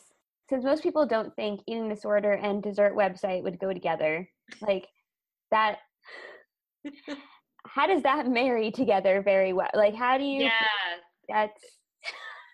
since 0.48 0.64
most 0.64 0.84
people 0.84 1.04
don't 1.04 1.34
think 1.34 1.60
eating 1.66 1.88
disorder 1.88 2.32
and 2.32 2.62
dessert 2.62 2.94
website 2.94 3.42
would 3.42 3.58
go 3.58 3.72
together, 3.72 4.28
like 4.60 4.86
that 5.50 5.78
how 7.74 7.86
does 7.86 8.02
that 8.02 8.28
marry 8.28 8.70
together 8.70 9.22
very 9.22 9.52
well? 9.52 9.70
Like, 9.74 9.94
how 9.94 10.18
do 10.18 10.24
you? 10.24 10.42
Yeah, 10.42 10.50
that's 11.28 11.64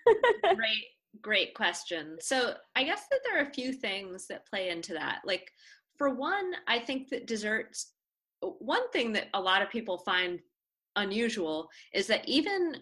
great, 0.54 0.84
great 1.20 1.54
question. 1.54 2.16
So, 2.20 2.54
I 2.76 2.84
guess 2.84 3.02
that 3.10 3.20
there 3.24 3.38
are 3.38 3.48
a 3.48 3.52
few 3.52 3.72
things 3.72 4.26
that 4.28 4.46
play 4.46 4.70
into 4.70 4.92
that. 4.94 5.20
Like, 5.24 5.50
for 5.96 6.14
one, 6.14 6.52
I 6.66 6.78
think 6.78 7.08
that 7.10 7.26
desserts. 7.26 7.92
One 8.40 8.88
thing 8.90 9.12
that 9.14 9.26
a 9.34 9.40
lot 9.40 9.62
of 9.62 9.70
people 9.70 9.98
find 9.98 10.38
unusual 10.94 11.68
is 11.92 12.06
that 12.06 12.28
even 12.28 12.76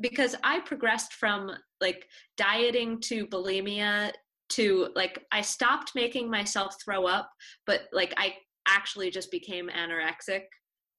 because 0.00 0.34
I 0.42 0.58
progressed 0.60 1.12
from 1.12 1.52
like 1.80 2.06
dieting 2.36 3.00
to 3.02 3.26
bulimia 3.26 4.12
to 4.50 4.88
like 4.96 5.24
I 5.30 5.42
stopped 5.42 5.92
making 5.94 6.28
myself 6.28 6.74
throw 6.84 7.06
up, 7.06 7.30
but 7.64 7.82
like 7.92 8.12
I 8.16 8.34
actually 8.66 9.10
just 9.10 9.30
became 9.30 9.68
anorexic 9.68 10.42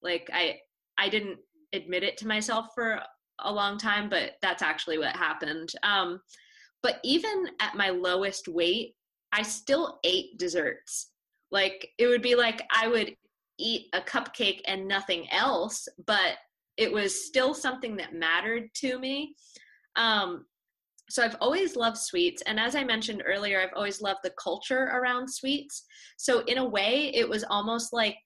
like 0.02 0.28
i 0.32 0.54
i 1.00 1.08
didn't 1.08 1.38
admit 1.72 2.02
it 2.02 2.16
to 2.16 2.26
myself 2.26 2.66
for 2.74 3.00
a 3.40 3.52
long 3.52 3.78
time 3.78 4.08
but 4.08 4.32
that's 4.42 4.62
actually 4.62 4.98
what 4.98 5.16
happened 5.16 5.72
um 5.82 6.20
but 6.82 6.98
even 7.02 7.46
at 7.60 7.76
my 7.76 7.88
lowest 7.90 8.48
weight 8.48 8.94
i 9.32 9.42
still 9.42 9.98
ate 10.04 10.38
desserts 10.38 11.10
like 11.50 11.88
it 11.98 12.06
would 12.06 12.22
be 12.22 12.34
like 12.34 12.62
i 12.74 12.86
would 12.86 13.14
eat 13.58 13.86
a 13.92 14.00
cupcake 14.00 14.60
and 14.66 14.86
nothing 14.86 15.30
else 15.30 15.88
but 16.06 16.36
it 16.76 16.90
was 16.90 17.26
still 17.26 17.54
something 17.54 17.96
that 17.96 18.14
mattered 18.14 18.68
to 18.74 18.98
me 18.98 19.34
um 19.96 20.44
so 21.10 21.24
I've 21.24 21.36
always 21.40 21.74
loved 21.74 21.98
sweets. 21.98 22.40
And 22.46 22.60
as 22.60 22.76
I 22.76 22.84
mentioned 22.84 23.24
earlier, 23.26 23.60
I've 23.60 23.74
always 23.74 24.00
loved 24.00 24.20
the 24.22 24.32
culture 24.40 24.84
around 24.92 25.28
sweets. 25.28 25.84
So 26.16 26.40
in 26.44 26.58
a 26.58 26.68
way, 26.68 27.10
it 27.12 27.28
was 27.28 27.44
almost 27.50 27.92
like 27.92 28.16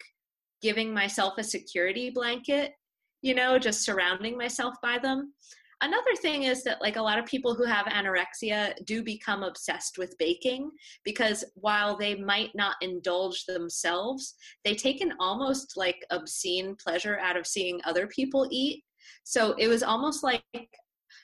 giving 0.64 0.94
myself 0.94 1.34
a 1.36 1.44
security 1.44 2.08
blanket, 2.08 2.72
you 3.20 3.34
know, 3.34 3.58
just 3.58 3.84
surrounding 3.84 4.34
myself 4.34 4.74
by 4.82 4.98
them. 4.98 5.34
Another 5.82 6.16
thing 6.22 6.44
is 6.44 6.64
that, 6.64 6.80
like, 6.80 6.96
a 6.96 7.02
lot 7.02 7.18
of 7.18 7.26
people 7.26 7.54
who 7.54 7.66
have 7.66 7.84
anorexia 7.84 8.72
do 8.86 9.02
become 9.02 9.42
obsessed 9.42 9.98
with 9.98 10.16
baking 10.18 10.70
because 11.04 11.44
while 11.54 11.98
they 11.98 12.14
might 12.14 12.50
not 12.54 12.76
indulge 12.80 13.44
themselves, 13.44 14.36
they 14.64 14.74
take 14.74 15.02
an 15.02 15.12
almost 15.20 15.76
like 15.76 16.02
obscene 16.10 16.74
pleasure 16.82 17.18
out 17.18 17.36
of 17.36 17.46
seeing 17.46 17.78
other 17.84 18.06
people 18.06 18.48
eat. 18.50 18.82
So 19.24 19.54
it 19.58 19.68
was 19.68 19.82
almost 19.82 20.24
like 20.24 20.42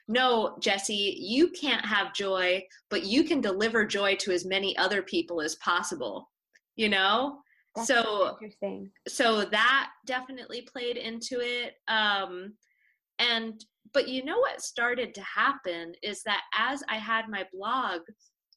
no, 0.06 0.56
Jesse, 0.60 1.16
you 1.20 1.50
can't 1.50 1.86
have 1.86 2.12
joy, 2.12 2.62
but 2.90 3.06
you 3.06 3.24
can 3.24 3.40
deliver 3.40 3.86
joy 3.86 4.16
to 4.16 4.32
as 4.32 4.44
many 4.44 4.76
other 4.76 5.02
people 5.02 5.40
as 5.40 5.54
possible. 5.56 6.28
You 6.76 6.90
know? 6.90 7.38
That's 7.88 7.88
so 7.88 8.36
interesting. 8.40 8.90
So 9.08 9.44
that 9.46 9.90
definitely 10.06 10.62
played 10.62 10.96
into 10.96 11.40
it. 11.40 11.74
Um, 11.88 12.54
and 13.18 13.64
but 13.92 14.08
you 14.08 14.24
know 14.24 14.38
what 14.38 14.60
started 14.60 15.14
to 15.14 15.22
happen 15.22 15.94
is 16.02 16.22
that 16.22 16.42
as 16.56 16.82
I 16.88 16.96
had 16.96 17.28
my 17.28 17.46
blog, 17.52 18.00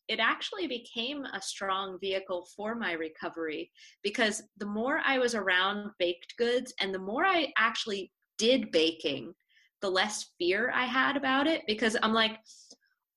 it 0.07 0.19
actually 0.19 0.67
became 0.67 1.25
a 1.25 1.41
strong 1.41 1.97
vehicle 1.99 2.47
for 2.55 2.75
my 2.75 2.91
recovery 2.91 3.71
because 4.03 4.43
the 4.57 4.65
more 4.65 5.01
I 5.05 5.17
was 5.17 5.33
around 5.33 5.91
baked 5.97 6.35
goods 6.37 6.73
and 6.79 6.93
the 6.93 6.99
more 6.99 7.25
I 7.25 7.51
actually 7.57 8.11
did 8.37 8.71
baking, 8.71 9.33
the 9.81 9.89
less 9.89 10.31
fear 10.37 10.71
I 10.73 10.85
had 10.85 11.17
about 11.17 11.47
it 11.47 11.63
because 11.67 11.95
I'm 12.03 12.13
like, 12.13 12.37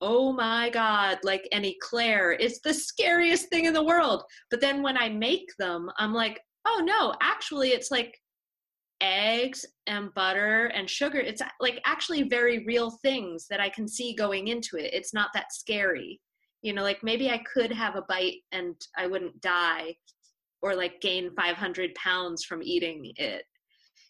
oh 0.01 0.31
my 0.31 0.69
god 0.69 1.17
like 1.23 1.47
an 1.51 1.65
eclair 1.65 2.33
it's 2.33 2.59
the 2.59 2.73
scariest 2.73 3.49
thing 3.49 3.65
in 3.65 3.73
the 3.73 3.83
world. 3.83 4.23
But 4.51 4.61
then 4.61 4.83
when 4.83 4.97
i 4.97 5.09
make 5.09 5.49
them 5.57 5.89
i'm 5.97 6.13
like 6.13 6.39
oh 6.65 6.81
no 6.85 7.15
actually 7.21 7.69
it's 7.69 7.91
like 7.91 8.17
eggs 9.01 9.65
and 9.85 10.13
butter 10.15 10.67
and 10.67 10.89
sugar. 10.89 11.19
It's 11.19 11.41
uh, 11.41 11.45
like 11.59 11.79
actually 11.85 12.23
very 12.23 12.65
real 12.65 12.91
things 13.01 13.45
that 13.49 13.59
i 13.59 13.69
can 13.69 13.87
see 13.87 14.13
going 14.13 14.47
into 14.47 14.77
it. 14.77 14.93
It's 14.93 15.13
not 15.13 15.29
that 15.33 15.53
scary. 15.53 16.19
You 16.61 16.73
know 16.73 16.83
like 16.83 17.03
maybe 17.03 17.29
i 17.29 17.41
could 17.51 17.71
have 17.71 17.95
a 17.95 18.05
bite 18.09 18.41
and 18.51 18.75
i 18.97 19.07
wouldn't 19.07 19.39
die 19.41 19.95
or 20.61 20.75
like 20.75 21.01
gain 21.01 21.31
500 21.35 21.93
pounds 21.95 22.43
from 22.43 22.63
eating 22.63 23.11
it. 23.15 23.43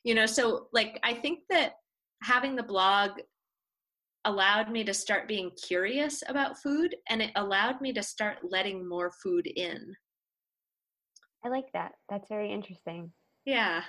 You 0.04 0.16
know 0.16 0.26
so 0.26 0.68
like 0.74 1.00
i 1.04 1.14
think 1.14 1.40
that 1.50 1.74
having 2.24 2.56
the 2.56 2.64
blog 2.64 3.12
allowed 4.28 4.70
me 4.70 4.84
to 4.84 4.94
start 4.94 5.28
being 5.28 5.50
curious 5.52 6.22
about 6.28 6.58
food 6.58 6.96
and 7.10 7.22
it 7.22 7.32
allowed 7.38 7.80
me 7.80 7.94
to 7.94 8.04
start 8.04 8.38
letting 8.44 8.88
more 8.88 9.10
food 9.24 9.48
in. 9.48 9.96
I 11.46 11.50
like 11.50 11.72
that. 11.74 11.94
That's 12.10 12.28
very 12.28 12.52
interesting. 12.52 13.12
Yeah. 13.46 13.82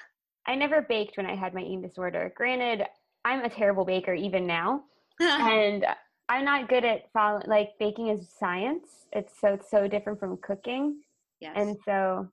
I 0.47 0.55
never 0.55 0.83
baked 0.83 1.17
when 1.17 1.27
I 1.27 1.35
had 1.35 1.55
my 1.55 1.61
eating 1.61 1.83
disorder. 1.83 2.33
Granted, 2.37 2.85
I'm 3.25 3.45
a 3.45 3.51
terrible 3.51 3.85
baker 3.85 4.15
even 4.15 4.47
now. 4.47 4.85
and 5.21 5.85
I'm 6.29 6.45
not 6.45 6.69
good 6.69 6.85
at 6.85 7.11
following 7.13 7.49
like 7.49 7.71
baking 7.81 8.09
is 8.09 8.29
science. 8.39 9.07
It's 9.13 9.33
so 9.41 9.55
it's 9.55 9.71
so 9.71 9.89
different 9.89 10.21
from 10.21 10.39
cooking. 10.41 11.01
Yes. 11.41 11.55
And 11.57 11.77
so 11.85 12.29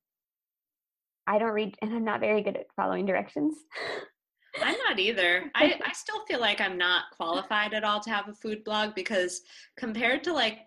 I 1.26 1.40
don't 1.40 1.54
read 1.54 1.76
and 1.82 1.92
I'm 1.94 2.06
not 2.06 2.20
very 2.20 2.44
good 2.44 2.56
at 2.56 2.68
following 2.76 3.08
directions. 3.08 3.56
I'm 4.62 4.78
not 4.88 5.00
either. 5.00 5.52
I, 5.56 5.80
I 5.86 5.94
still 5.94 6.26
feel 6.26 6.40
like 6.40 6.62
I'm 6.62 6.78
not 6.78 7.06
qualified 7.16 7.74
at 7.74 7.84
all 7.84 8.00
to 8.02 8.10
have 8.10 8.28
a 8.28 8.34
food 8.34 8.64
blog 8.64 8.96
because 8.96 9.42
compared 9.78 10.24
to 10.26 10.34
like 10.34 10.60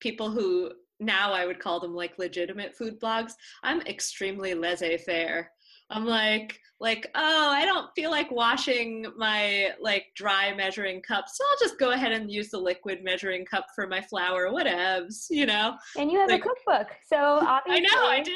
people 0.00 0.30
who 0.30 0.72
now 1.00 1.32
I 1.32 1.46
would 1.46 1.58
call 1.58 1.80
them 1.80 1.94
like 1.94 2.18
legitimate 2.18 2.76
food 2.76 3.00
blogs, 3.00 3.32
I'm 3.62 3.80
extremely 3.82 4.54
laissez 4.54 4.98
faire. 4.98 5.50
I'm 5.90 6.06
like, 6.06 6.58
like, 6.80 7.10
oh, 7.14 7.50
I 7.50 7.64
don't 7.64 7.88
feel 7.94 8.10
like 8.10 8.30
washing 8.30 9.06
my 9.16 9.70
like 9.80 10.06
dry 10.16 10.54
measuring 10.54 11.02
cup, 11.02 11.26
so 11.28 11.44
I'll 11.50 11.68
just 11.68 11.78
go 11.78 11.90
ahead 11.92 12.12
and 12.12 12.30
use 12.30 12.50
the 12.50 12.58
liquid 12.58 13.04
measuring 13.04 13.44
cup 13.44 13.66
for 13.74 13.86
my 13.86 14.00
flour, 14.00 14.50
whatevs, 14.50 15.26
you 15.30 15.46
know. 15.46 15.76
And 15.96 16.10
you 16.10 16.18
have 16.18 16.30
like, 16.30 16.44
a 16.44 16.48
cookbook, 16.48 16.88
so 17.06 17.16
obviously 17.16 17.86
I 17.90 17.94
know 17.94 18.06
I 18.06 18.20
do. 18.22 18.32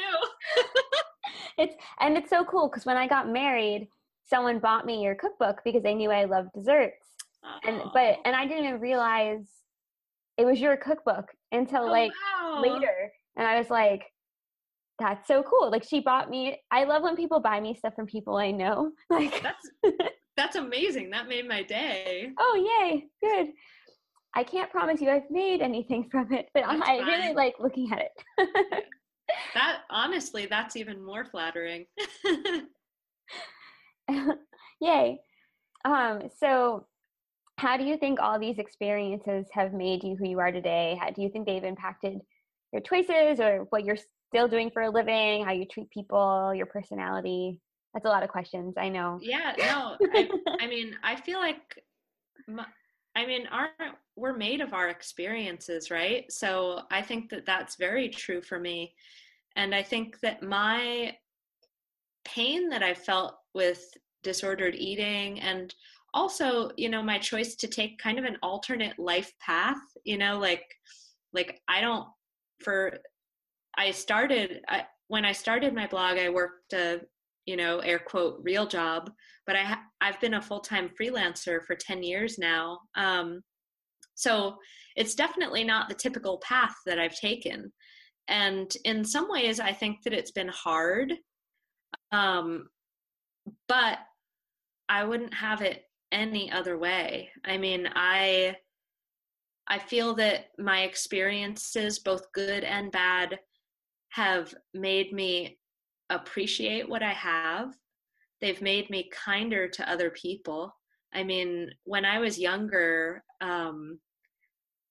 it's 1.57 1.75
and 1.99 2.17
it's 2.17 2.29
so 2.29 2.45
cool 2.45 2.69
because 2.69 2.85
when 2.85 2.97
I 2.97 3.07
got 3.07 3.29
married, 3.29 3.87
someone 4.29 4.59
bought 4.59 4.85
me 4.85 5.03
your 5.03 5.15
cookbook 5.15 5.61
because 5.65 5.83
they 5.83 5.95
knew 5.95 6.11
I 6.11 6.25
loved 6.25 6.49
desserts. 6.53 7.05
Aww. 7.43 7.69
And 7.69 7.81
but 7.93 8.17
oh. 8.17 8.21
and 8.25 8.35
I 8.35 8.45
didn't 8.45 8.65
even 8.65 8.79
realize 8.79 9.45
it 10.37 10.45
was 10.45 10.59
your 10.59 10.77
cookbook 10.77 11.25
until 11.51 11.83
oh, 11.83 11.91
like 11.91 12.11
wow. 12.41 12.61
later. 12.61 13.11
And 13.37 13.47
I 13.47 13.57
was 13.57 13.69
like, 13.69 14.05
That's 14.99 15.27
so 15.27 15.43
cool. 15.43 15.71
Like 15.71 15.83
she 15.83 15.99
bought 15.99 16.29
me. 16.29 16.59
I 16.71 16.83
love 16.83 17.03
when 17.03 17.15
people 17.15 17.39
buy 17.39 17.59
me 17.59 17.75
stuff 17.75 17.95
from 17.95 18.05
people 18.05 18.37
I 18.37 18.51
know. 18.51 18.91
Like 19.09 19.41
that's 19.41 19.69
that's 20.37 20.55
amazing. 20.55 21.09
That 21.09 21.27
made 21.27 21.47
my 21.47 21.63
day. 21.63 22.29
Oh 22.39 22.81
yay! 22.81 23.07
Good. 23.21 23.53
I 24.35 24.43
can't 24.43 24.69
promise 24.69 25.01
you 25.01 25.09
I've 25.09 25.29
made 25.31 25.61
anything 25.61 26.07
from 26.11 26.31
it, 26.31 26.49
but 26.53 26.63
that's 26.67 26.81
I 26.81 26.99
fine. 26.99 27.07
really 27.07 27.33
like 27.33 27.55
looking 27.59 27.91
at 27.91 27.99
it. 27.99 28.83
that 29.53 29.81
honestly, 29.89 30.45
that's 30.45 30.75
even 30.75 31.03
more 31.03 31.25
flattering. 31.25 31.85
yay! 34.81 35.19
Um, 35.85 36.23
so, 36.39 36.85
how 37.57 37.77
do 37.77 37.83
you 37.83 37.97
think 37.97 38.19
all 38.19 38.39
these 38.39 38.59
experiences 38.59 39.47
have 39.51 39.73
made 39.73 40.03
you 40.03 40.15
who 40.15 40.27
you 40.27 40.39
are 40.39 40.51
today? 40.51 40.97
How 41.01 41.09
do 41.11 41.21
you 41.21 41.29
think 41.29 41.45
they've 41.45 41.63
impacted 41.63 42.19
your 42.71 42.81
choices 42.81 43.39
or 43.39 43.67
what 43.69 43.83
you're 43.83 43.97
still 44.29 44.47
doing 44.47 44.69
for 44.71 44.83
a 44.83 44.89
living, 44.89 45.43
how 45.43 45.51
you 45.51 45.65
treat 45.65 45.89
people, 45.89 46.53
your 46.53 46.65
personality? 46.65 47.59
That's 47.93 48.05
a 48.05 48.09
lot 48.09 48.23
of 48.23 48.29
questions. 48.29 48.75
I 48.77 48.89
know. 48.89 49.19
Yeah, 49.21 49.53
no. 49.57 49.97
I, 50.13 50.29
I 50.61 50.67
mean, 50.67 50.95
I 51.03 51.15
feel 51.15 51.39
like, 51.39 51.83
my, 52.47 52.65
I 53.15 53.25
mean, 53.25 53.47
we're 54.15 54.37
made 54.37 54.61
of 54.61 54.73
our 54.73 54.89
experiences, 54.89 55.89
right? 55.89 56.31
So 56.31 56.81
I 56.91 57.01
think 57.01 57.29
that 57.31 57.45
that's 57.45 57.75
very 57.77 58.09
true 58.09 58.41
for 58.41 58.59
me, 58.59 58.93
and 59.55 59.73
I 59.73 59.81
think 59.81 60.19
that 60.21 60.43
my 60.43 61.15
pain 62.23 62.69
that 62.69 62.83
I 62.83 62.93
felt 62.93 63.38
with 63.53 63.83
disordered 64.23 64.75
eating 64.75 65.39
and 65.39 65.73
also 66.13 66.71
you 66.75 66.89
know 66.89 67.01
my 67.01 67.17
choice 67.17 67.55
to 67.55 67.67
take 67.67 67.97
kind 67.99 68.19
of 68.19 68.25
an 68.25 68.37
alternate 68.43 68.97
life 68.97 69.31
path 69.39 69.77
you 70.03 70.17
know 70.17 70.39
like 70.39 70.65
like 71.33 71.61
i 71.67 71.79
don't 71.79 72.07
for 72.59 72.99
I 73.79 73.91
started 73.91 74.61
I, 74.67 74.85
when 75.07 75.25
I 75.25 75.31
started 75.31 75.73
my 75.73 75.87
blog. 75.87 76.17
I 76.17 76.29
worked 76.29 76.73
a 76.73 77.01
you 77.45 77.55
know 77.55 77.79
air 77.79 77.99
quote 77.99 78.39
real 78.43 78.67
job, 78.67 79.09
but 79.47 79.55
I 79.55 79.63
ha- 79.63 79.83
I've 80.01 80.19
been 80.19 80.35
a 80.35 80.41
full 80.41 80.59
time 80.59 80.89
freelancer 80.99 81.63
for 81.65 81.75
ten 81.75 82.03
years 82.03 82.37
now. 82.37 82.79
Um, 82.95 83.41
so 84.15 84.57
it's 84.95 85.15
definitely 85.15 85.63
not 85.63 85.87
the 85.87 85.95
typical 85.95 86.39
path 86.39 86.75
that 86.85 86.99
I've 86.99 87.15
taken, 87.15 87.71
and 88.27 88.71
in 88.83 89.05
some 89.05 89.29
ways, 89.29 89.59
I 89.59 89.71
think 89.71 90.03
that 90.03 90.13
it's 90.13 90.31
been 90.31 90.49
hard. 90.49 91.13
Um, 92.11 92.67
but 93.67 93.99
I 94.87 95.03
wouldn't 95.03 95.33
have 95.33 95.61
it 95.61 95.83
any 96.11 96.51
other 96.51 96.77
way. 96.77 97.29
I 97.45 97.57
mean, 97.57 97.87
I 97.95 98.55
I 99.67 99.77
feel 99.77 100.15
that 100.15 100.47
my 100.57 100.81
experiences, 100.81 101.99
both 101.99 102.31
good 102.33 102.63
and 102.63 102.91
bad, 102.91 103.39
have 104.09 104.53
made 104.73 105.13
me 105.13 105.59
appreciate 106.09 106.89
what 106.89 107.03
I 107.03 107.13
have. 107.13 107.75
They've 108.41 108.61
made 108.61 108.89
me 108.89 109.11
kinder 109.13 109.67
to 109.67 109.89
other 109.89 110.09
people. 110.09 110.73
I 111.13 111.23
mean, 111.23 111.69
when 111.83 112.03
I 112.03 112.17
was 112.17 112.39
younger, 112.39 113.23
um, 113.41 113.99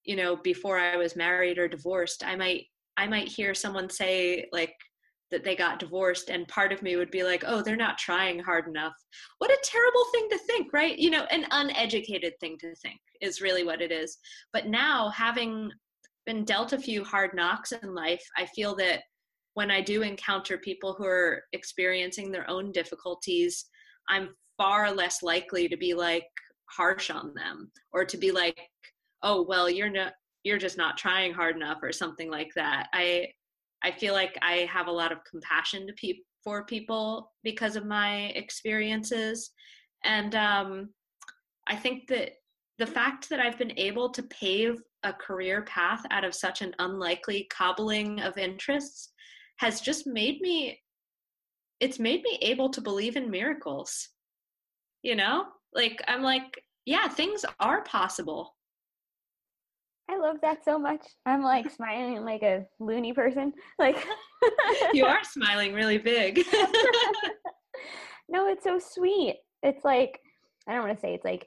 you 0.04 0.14
know, 0.14 0.36
before 0.36 0.78
I 0.78 0.96
was 0.96 1.16
married 1.16 1.58
or 1.58 1.66
divorced, 1.66 2.24
I 2.24 2.36
might 2.36 2.66
I 2.96 3.06
might 3.06 3.28
hear 3.28 3.54
someone 3.54 3.90
say 3.90 4.48
like, 4.52 4.74
that 5.30 5.44
they 5.44 5.54
got 5.54 5.78
divorced 5.78 6.30
and 6.30 6.48
part 6.48 6.72
of 6.72 6.82
me 6.82 6.96
would 6.96 7.10
be 7.10 7.22
like 7.22 7.44
oh 7.46 7.62
they're 7.62 7.76
not 7.76 7.98
trying 7.98 8.38
hard 8.38 8.66
enough. 8.66 8.94
What 9.38 9.50
a 9.50 9.58
terrible 9.64 10.04
thing 10.12 10.28
to 10.30 10.38
think 10.38 10.72
right? 10.72 10.98
You 10.98 11.10
know 11.10 11.24
an 11.30 11.46
uneducated 11.50 12.34
thing 12.40 12.56
to 12.60 12.74
think 12.76 12.98
is 13.20 13.40
really 13.40 13.64
what 13.64 13.82
it 13.82 13.92
is. 13.92 14.18
But 14.52 14.66
now 14.66 15.10
having 15.10 15.70
been 16.26 16.44
dealt 16.44 16.72
a 16.72 16.78
few 16.78 17.02
hard 17.04 17.30
knocks 17.32 17.72
in 17.72 17.94
life 17.94 18.22
i 18.36 18.44
feel 18.44 18.76
that 18.76 19.00
when 19.54 19.70
i 19.70 19.80
do 19.80 20.02
encounter 20.02 20.58
people 20.58 20.92
who 20.92 21.06
are 21.06 21.42
experiencing 21.54 22.30
their 22.30 22.48
own 22.50 22.70
difficulties 22.70 23.64
i'm 24.10 24.28
far 24.58 24.92
less 24.92 25.22
likely 25.22 25.68
to 25.68 25.76
be 25.78 25.94
like 25.94 26.26
harsh 26.66 27.08
on 27.08 27.32
them 27.34 27.70
or 27.94 28.04
to 28.04 28.18
be 28.18 28.30
like 28.30 28.60
oh 29.22 29.40
well 29.48 29.70
you're 29.70 29.88
not 29.88 30.12
you're 30.44 30.58
just 30.58 30.78
not 30.78 30.96
trying 30.96 31.32
hard 31.32 31.56
enough 31.56 31.78
or 31.82 31.92
something 31.92 32.30
like 32.30 32.50
that. 32.54 32.88
I 32.92 33.28
I 33.82 33.92
feel 33.92 34.12
like 34.14 34.36
I 34.42 34.68
have 34.70 34.88
a 34.88 34.92
lot 34.92 35.12
of 35.12 35.24
compassion 35.24 35.86
to 35.86 35.92
pe- 35.94 36.20
for 36.42 36.64
people 36.64 37.32
because 37.44 37.76
of 37.76 37.86
my 37.86 38.26
experiences. 38.34 39.50
And 40.04 40.34
um, 40.34 40.90
I 41.66 41.76
think 41.76 42.08
that 42.08 42.32
the 42.78 42.86
fact 42.86 43.28
that 43.28 43.40
I've 43.40 43.58
been 43.58 43.78
able 43.78 44.10
to 44.10 44.22
pave 44.24 44.80
a 45.02 45.12
career 45.12 45.62
path 45.62 46.02
out 46.10 46.24
of 46.24 46.34
such 46.34 46.62
an 46.62 46.74
unlikely 46.78 47.48
cobbling 47.50 48.20
of 48.20 48.36
interests 48.36 49.12
has 49.58 49.80
just 49.80 50.06
made 50.06 50.40
me 50.40 50.80
it's 51.80 52.00
made 52.00 52.22
me 52.22 52.38
able 52.42 52.68
to 52.70 52.80
believe 52.80 53.16
in 53.16 53.30
miracles. 53.30 54.08
You 55.02 55.14
know? 55.14 55.46
Like 55.74 56.02
i'm 56.08 56.22
like 56.22 56.62
yeah 56.86 57.08
things 57.08 57.44
are 57.60 57.82
possible 57.84 58.56
I 60.10 60.16
love 60.16 60.36
that 60.42 60.64
so 60.64 60.78
much. 60.78 61.04
I'm 61.26 61.42
like 61.42 61.70
smiling 61.70 62.24
like 62.24 62.42
a 62.42 62.64
loony 62.80 63.12
person. 63.12 63.52
Like 63.78 64.06
you 64.94 65.04
are 65.04 65.22
smiling 65.22 65.74
really 65.74 65.98
big. 65.98 66.44
no, 68.28 68.48
it's 68.48 68.64
so 68.64 68.78
sweet. 68.78 69.36
It's 69.62 69.84
like 69.84 70.18
I 70.66 70.72
don't 70.72 70.86
want 70.86 70.96
to 70.96 71.00
say 71.00 71.14
it's 71.14 71.24
like 71.24 71.46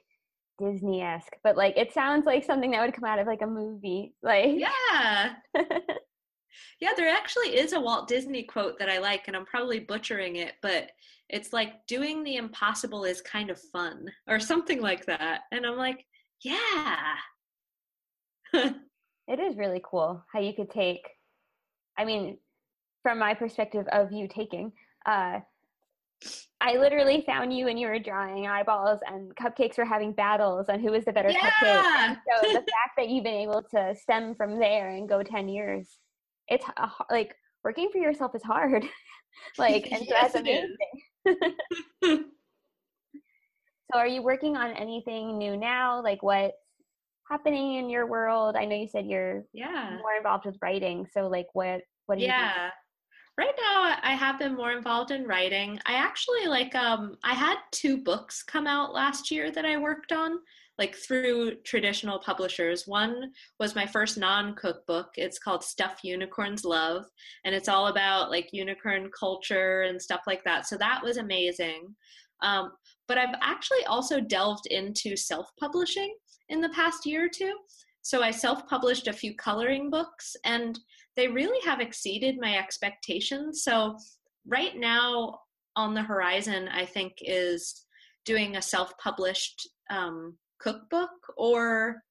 Disney 0.58 1.02
esque, 1.02 1.34
but 1.42 1.56
like 1.56 1.76
it 1.76 1.92
sounds 1.92 2.24
like 2.24 2.44
something 2.44 2.70
that 2.70 2.80
would 2.84 2.94
come 2.94 3.04
out 3.04 3.18
of 3.18 3.26
like 3.26 3.42
a 3.42 3.46
movie. 3.46 4.14
Like 4.22 4.54
yeah, 4.56 5.34
yeah. 6.80 6.90
There 6.96 7.08
actually 7.08 7.56
is 7.56 7.72
a 7.72 7.80
Walt 7.80 8.06
Disney 8.06 8.44
quote 8.44 8.78
that 8.78 8.88
I 8.88 8.98
like, 8.98 9.26
and 9.26 9.36
I'm 9.36 9.46
probably 9.46 9.80
butchering 9.80 10.36
it, 10.36 10.52
but 10.62 10.90
it's 11.28 11.52
like 11.52 11.84
doing 11.88 12.22
the 12.22 12.36
impossible 12.36 13.04
is 13.04 13.20
kind 13.22 13.50
of 13.50 13.60
fun, 13.72 14.06
or 14.28 14.38
something 14.38 14.80
like 14.80 15.04
that. 15.06 15.40
And 15.50 15.66
I'm 15.66 15.76
like, 15.76 16.04
yeah, 16.44 17.14
it 19.28 19.38
is 19.40 19.56
really 19.56 19.80
cool 19.84 20.24
how 20.32 20.40
you 20.40 20.52
could 20.52 20.70
take 20.70 21.06
i 21.96 22.04
mean 22.04 22.38
from 23.02 23.18
my 23.18 23.34
perspective 23.34 23.86
of 23.92 24.12
you 24.12 24.28
taking 24.28 24.72
uh 25.06 25.38
I 26.60 26.76
literally 26.76 27.24
found 27.26 27.52
you 27.52 27.66
and 27.66 27.78
you 27.78 27.88
were 27.88 27.98
drawing 27.98 28.46
eyeballs 28.46 29.00
and 29.06 29.34
cupcakes 29.34 29.76
were 29.76 29.84
having 29.84 30.12
battles 30.12 30.68
on 30.68 30.78
who 30.80 30.92
was 30.92 31.04
the 31.04 31.12
better 31.12 31.30
yeah! 31.30 31.40
cupcake. 31.40 31.84
And 31.98 32.16
so 32.28 32.52
the 32.52 32.54
fact 32.58 32.94
that 32.96 33.08
you've 33.08 33.24
been 33.24 33.34
able 33.34 33.62
to 33.74 33.94
stem 34.00 34.34
from 34.36 34.58
there 34.60 34.90
and 34.90 35.08
go 35.08 35.22
10 35.22 35.48
years, 35.48 35.98
it's 36.48 36.64
a, 36.76 36.88
like 37.10 37.34
working 37.64 37.88
for 37.90 37.98
yourself 37.98 38.34
is 38.36 38.42
hard. 38.42 38.84
like, 39.58 39.90
and 39.90 40.06
so 40.06 40.14
yes, 40.14 40.32
that's 40.32 40.34
amazing. 40.36 40.76
so 43.92 43.98
are 43.98 44.06
you 44.06 44.22
working 44.22 44.56
on 44.56 44.70
anything 44.72 45.38
new 45.38 45.56
now? 45.56 46.00
Like 46.00 46.22
what 46.22 46.52
happening 47.32 47.76
in 47.76 47.88
your 47.88 48.06
world? 48.06 48.56
I 48.56 48.66
know 48.66 48.76
you 48.76 48.88
said 48.88 49.06
you're 49.06 49.44
yeah 49.52 49.96
more 50.02 50.14
involved 50.16 50.44
with 50.44 50.58
writing. 50.60 51.06
So 51.12 51.28
like 51.28 51.46
what 51.54 51.80
what 52.06 52.16
do 52.16 52.22
you 52.22 52.28
Yeah. 52.28 52.70
Right 53.38 53.54
now 53.58 53.96
I 54.02 54.14
have 54.14 54.38
been 54.38 54.54
more 54.54 54.72
involved 54.72 55.10
in 55.10 55.24
writing. 55.24 55.80
I 55.86 55.94
actually 55.94 56.46
like 56.46 56.74
um 56.74 57.16
I 57.24 57.32
had 57.32 57.56
two 57.70 57.96
books 58.02 58.42
come 58.42 58.66
out 58.66 58.92
last 58.92 59.30
year 59.30 59.50
that 59.50 59.64
I 59.64 59.78
worked 59.78 60.12
on 60.12 60.38
like 60.78 60.94
through 60.94 61.56
traditional 61.62 62.18
publishers. 62.18 62.86
One 62.86 63.30
was 63.58 63.74
my 63.74 63.86
first 63.86 64.18
non-cookbook. 64.18 65.10
It's 65.16 65.38
called 65.38 65.64
Stuff 65.64 66.00
Unicorns 66.02 66.64
Love 66.64 67.04
and 67.44 67.54
it's 67.54 67.68
all 67.68 67.86
about 67.86 68.30
like 68.30 68.50
unicorn 68.52 69.10
culture 69.18 69.82
and 69.82 70.00
stuff 70.00 70.22
like 70.26 70.44
that. 70.44 70.66
So 70.66 70.76
that 70.78 71.02
was 71.02 71.16
amazing. 71.16 71.94
Um, 72.42 72.72
but 73.08 73.16
I've 73.18 73.34
actually 73.40 73.84
also 73.86 74.20
delved 74.20 74.66
into 74.66 75.16
self-publishing 75.16 76.14
in 76.52 76.60
the 76.60 76.68
past 76.68 77.06
year 77.06 77.24
or 77.24 77.28
two. 77.28 77.54
So 78.02 78.22
I 78.22 78.30
self 78.30 78.66
published 78.68 79.08
a 79.08 79.12
few 79.12 79.34
coloring 79.34 79.90
books 79.90 80.36
and 80.44 80.78
they 81.16 81.28
really 81.28 81.60
have 81.64 81.80
exceeded 81.80 82.36
my 82.40 82.56
expectations. 82.56 83.64
So, 83.64 83.96
right 84.46 84.76
now 84.76 85.38
on 85.76 85.94
the 85.94 86.02
horizon, 86.02 86.68
I 86.68 86.84
think, 86.84 87.14
is 87.20 87.84
doing 88.24 88.56
a 88.56 88.62
self 88.62 88.92
published 88.98 89.68
um, 89.90 90.36
cookbook 90.60 91.10
or 91.36 92.02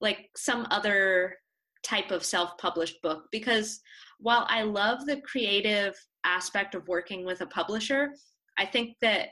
like 0.00 0.28
some 0.36 0.66
other 0.70 1.36
type 1.82 2.10
of 2.10 2.24
self 2.24 2.56
published 2.58 3.00
book. 3.02 3.24
Because 3.30 3.80
while 4.18 4.46
I 4.48 4.62
love 4.62 5.06
the 5.06 5.20
creative 5.22 5.94
aspect 6.24 6.74
of 6.74 6.86
working 6.88 7.24
with 7.24 7.40
a 7.40 7.46
publisher, 7.46 8.10
I 8.58 8.66
think 8.66 8.96
that 9.02 9.28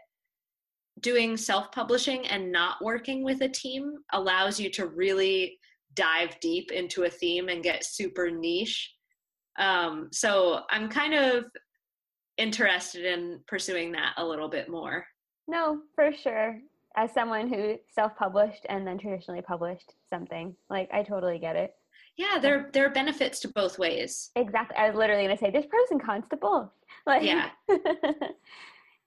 doing 1.01 1.37
self 1.37 1.73
publishing 1.73 2.27
and 2.27 2.51
not 2.53 2.83
working 2.83 3.25
with 3.25 3.41
a 3.43 3.49
team 3.49 3.97
allows 4.13 4.59
you 4.61 4.71
to 4.71 4.87
really 4.87 5.59
dive 5.95 6.39
deep 6.41 6.71
into 6.73 7.05
a 7.05 7.11
theme 7.11 7.49
and 7.49 7.63
get 7.63 7.85
super 7.85 8.31
niche. 8.31 8.93
Um, 9.59 10.09
so 10.13 10.63
I'm 10.71 10.89
kind 10.89 11.15
of 11.15 11.45
interested 12.39 13.05
in 13.05 13.41
pursuing 13.47 13.93
that 13.93 14.15
a 14.17 14.25
little 14.25 14.49
bit 14.49 14.69
more. 14.69 15.05
No, 15.49 15.81
for 15.95 16.13
sure. 16.13 16.59
As 16.97 17.13
someone 17.13 17.49
who 17.49 17.77
self 17.93 18.17
published 18.17 18.67
and 18.69 18.87
then 18.87 18.99
traditionally 18.99 19.43
published 19.43 19.95
something, 20.09 20.55
like 20.69 20.89
I 20.93 21.03
totally 21.03 21.39
get 21.39 21.57
it. 21.57 21.75
yeah 22.17 22.39
there 22.41 22.71
there 22.73 22.87
are 22.87 22.91
benefits 22.91 23.39
to 23.41 23.49
both 23.49 23.79
ways 23.79 24.31
exactly 24.37 24.77
i 24.77 24.89
was 24.89 24.97
literally 24.97 25.25
going 25.25 25.37
to 25.37 25.43
say 25.43 25.51
there's 25.51 25.67
pros 25.67 25.91
and 25.91 26.03
cons 26.03 26.25
to 26.29 26.37
both 26.37 26.71
like, 27.07 27.23
yeah 27.23 27.51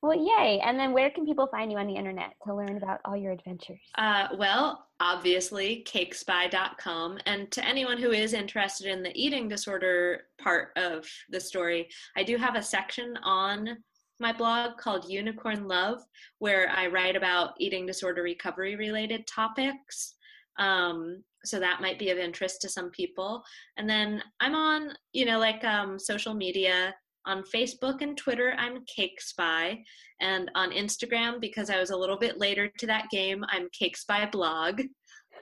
well 0.04 0.16
yay 0.16 0.62
and 0.63 0.80
then 0.80 0.94
where 0.94 1.10
can 1.10 1.26
people 1.26 1.48
find 1.48 1.72
you 1.72 1.78
on 1.80 1.88
the 1.88 1.96
internet 1.96 2.34
to 2.46 2.54
learn 2.54 2.78
about 2.78 3.00
all 3.06 3.18
your 3.18 3.32
adventures 3.32 3.82
uh, 3.98 4.28
well 4.38 4.86
obviously 5.00 5.84
cakespy.com 5.88 7.18
and 7.26 7.50
to 7.52 7.66
anyone 7.66 7.98
who 7.98 8.12
is 8.12 8.34
interested 8.34 8.86
in 8.86 9.02
the 9.02 9.12
eating 9.16 9.48
disorder 9.48 10.26
part 10.39 10.70
of 10.76 11.08
the 11.32 11.39
story 11.39 11.88
i 12.16 12.22
do 12.22 12.38
have 12.38 12.56
a 12.56 12.62
section 12.62 13.18
on 13.24 13.78
my 14.20 14.32
blog 14.32 14.78
called 14.78 15.10
Unicorn 15.10 15.68
Love, 15.68 16.02
where 16.39 16.70
I 16.70 16.88
write 16.88 17.16
about 17.16 17.56
eating 17.60 17.86
disorder 17.86 18.24
recovery 18.24 18.76
related 18.76 19.28
topics. 19.28 20.16
Um, 20.58 21.24
so 21.44 21.60
that 21.60 21.82
might 21.82 22.00
be 22.00 22.10
of 22.10 22.18
interest 22.18 22.62
to 22.62 22.70
some 22.70 22.89
people. 22.92 23.44
And 23.78 23.89
then 23.89 24.24
I'm 24.39 24.56
on, 24.56 24.94
you 25.12 25.26
know, 25.26 25.39
like 25.39 25.63
um, 25.63 26.00
social 26.00 26.34
media 26.34 26.96
on 27.25 27.43
Facebook 27.43 28.01
and 28.01 28.17
Twitter, 28.17 28.53
I'm 28.57 28.83
Cake 28.86 29.21
Spy. 29.21 29.83
And 30.21 30.49
on 30.55 30.71
Instagram, 30.71 31.41
because 31.41 31.69
I 31.69 31.79
was 31.79 31.89
a 31.89 31.97
little 31.97 32.17
bit 32.17 32.39
later 32.39 32.69
to 32.77 32.88
that 32.88 33.09
game, 33.09 33.43
I'm 33.49 33.67
Cake 33.77 33.97
Spy 33.97 34.25
Blog. 34.25 34.81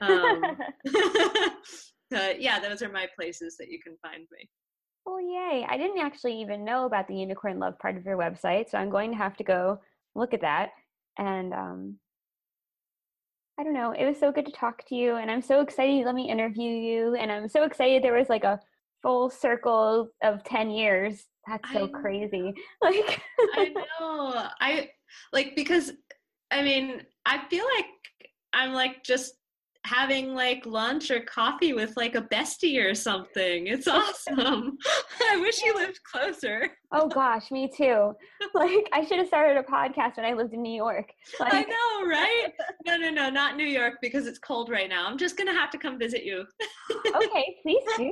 Um, 0.00 0.42
uh, 2.14 2.32
yeah, 2.38 2.58
those 2.60 2.82
are 2.82 2.88
my 2.88 3.06
places 3.16 3.56
that 3.58 3.68
you 3.68 3.80
can 3.80 3.96
find 4.02 4.26
me. 4.32 4.48
Oh, 5.06 5.18
yay. 5.18 5.66
I 5.68 5.76
didn't 5.76 6.00
actually 6.00 6.40
even 6.40 6.64
know 6.64 6.86
about 6.86 7.08
the 7.08 7.16
Unicorn 7.16 7.58
Love 7.58 7.78
part 7.78 7.96
of 7.96 8.04
your 8.04 8.16
website, 8.16 8.70
so 8.70 8.78
I'm 8.78 8.90
going 8.90 9.10
to 9.10 9.16
have 9.16 9.36
to 9.38 9.44
go 9.44 9.80
look 10.14 10.32
at 10.32 10.42
that. 10.42 10.70
And 11.18 11.52
um, 11.52 11.96
I 13.58 13.64
don't 13.64 13.74
know, 13.74 13.92
it 13.92 14.06
was 14.06 14.18
so 14.18 14.32
good 14.32 14.46
to 14.46 14.52
talk 14.52 14.86
to 14.88 14.94
you, 14.94 15.16
and 15.16 15.30
I'm 15.30 15.42
so 15.42 15.60
excited 15.60 16.04
let 16.04 16.14
me 16.14 16.30
interview 16.30 16.70
you, 16.70 17.14
and 17.14 17.30
I'm 17.30 17.48
so 17.48 17.64
excited 17.64 18.02
there 18.02 18.14
was 18.14 18.28
like 18.28 18.44
a 18.44 18.60
full 19.02 19.28
circle 19.28 20.08
of 20.22 20.44
10 20.44 20.70
years. 20.70 21.24
That's 21.46 21.72
so 21.72 21.84
I 21.84 21.88
crazy. 21.88 22.52
Like, 22.82 23.20
I 23.54 23.68
know. 23.68 24.48
I 24.60 24.90
like 25.32 25.54
because 25.56 25.92
I 26.50 26.62
mean, 26.62 27.02
I 27.26 27.46
feel 27.48 27.64
like 27.76 27.86
I'm 28.52 28.72
like 28.72 29.02
just 29.04 29.34
having 29.84 30.32
like 30.32 30.64
lunch 30.64 31.10
or 31.10 31.20
coffee 31.20 31.72
with 31.72 31.96
like 31.96 32.14
a 32.14 32.22
bestie 32.22 32.82
or 32.82 32.94
something. 32.94 33.66
It's 33.66 33.88
awesome. 33.88 34.78
I 35.30 35.36
wish 35.38 35.60
you 35.62 35.74
lived 35.74 35.98
closer. 36.04 36.70
oh 36.92 37.08
gosh, 37.08 37.50
me 37.50 37.68
too. 37.74 38.14
Like 38.54 38.88
I 38.92 39.04
should 39.04 39.18
have 39.18 39.26
started 39.26 39.56
a 39.56 39.62
podcast 39.62 40.16
when 40.16 40.26
I 40.26 40.34
lived 40.34 40.54
in 40.54 40.62
New 40.62 40.74
York. 40.74 41.10
Like, 41.40 41.54
I 41.54 41.62
know, 41.62 42.08
right? 42.08 42.48
No, 42.86 42.96
no, 42.96 43.10
no, 43.10 43.30
not 43.30 43.56
New 43.56 43.66
York 43.66 43.94
because 44.02 44.26
it's 44.26 44.38
cold 44.38 44.68
right 44.68 44.88
now. 44.88 45.06
I'm 45.06 45.16
just 45.16 45.36
gonna 45.36 45.52
have 45.52 45.70
to 45.70 45.78
come 45.78 45.98
visit 45.98 46.24
you. 46.24 46.44
okay, 47.14 47.56
please 47.62 47.82
do. 47.96 48.10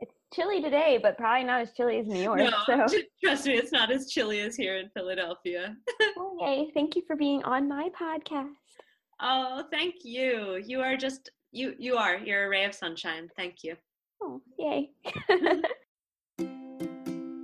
It's 0.00 0.14
chilly 0.32 0.60
today, 0.60 0.98
but 1.02 1.16
probably 1.16 1.44
not 1.44 1.60
as 1.60 1.72
chilly 1.72 1.98
as 1.98 2.06
New 2.06 2.20
York. 2.20 2.38
No, 2.38 2.50
so. 2.66 2.86
trust 3.24 3.46
me, 3.46 3.54
it's 3.54 3.72
not 3.72 3.90
as 3.90 4.10
chilly 4.10 4.40
as 4.40 4.56
here 4.56 4.76
in 4.76 4.90
Philadelphia. 4.90 5.76
okay, 6.18 6.70
thank 6.74 6.96
you 6.96 7.02
for 7.06 7.16
being 7.16 7.42
on 7.44 7.68
my 7.68 7.88
podcast. 7.98 8.52
Oh, 9.20 9.64
thank 9.70 9.96
you. 10.02 10.62
You 10.64 10.80
are 10.80 10.96
just 10.96 11.30
you 11.52 11.74
you 11.78 11.96
are. 11.96 12.18
You're 12.18 12.46
a 12.46 12.48
ray 12.48 12.64
of 12.64 12.74
sunshine. 12.74 13.30
Thank 13.36 13.64
you. 13.64 13.76
Oh, 14.22 14.40
yay. 14.58 14.90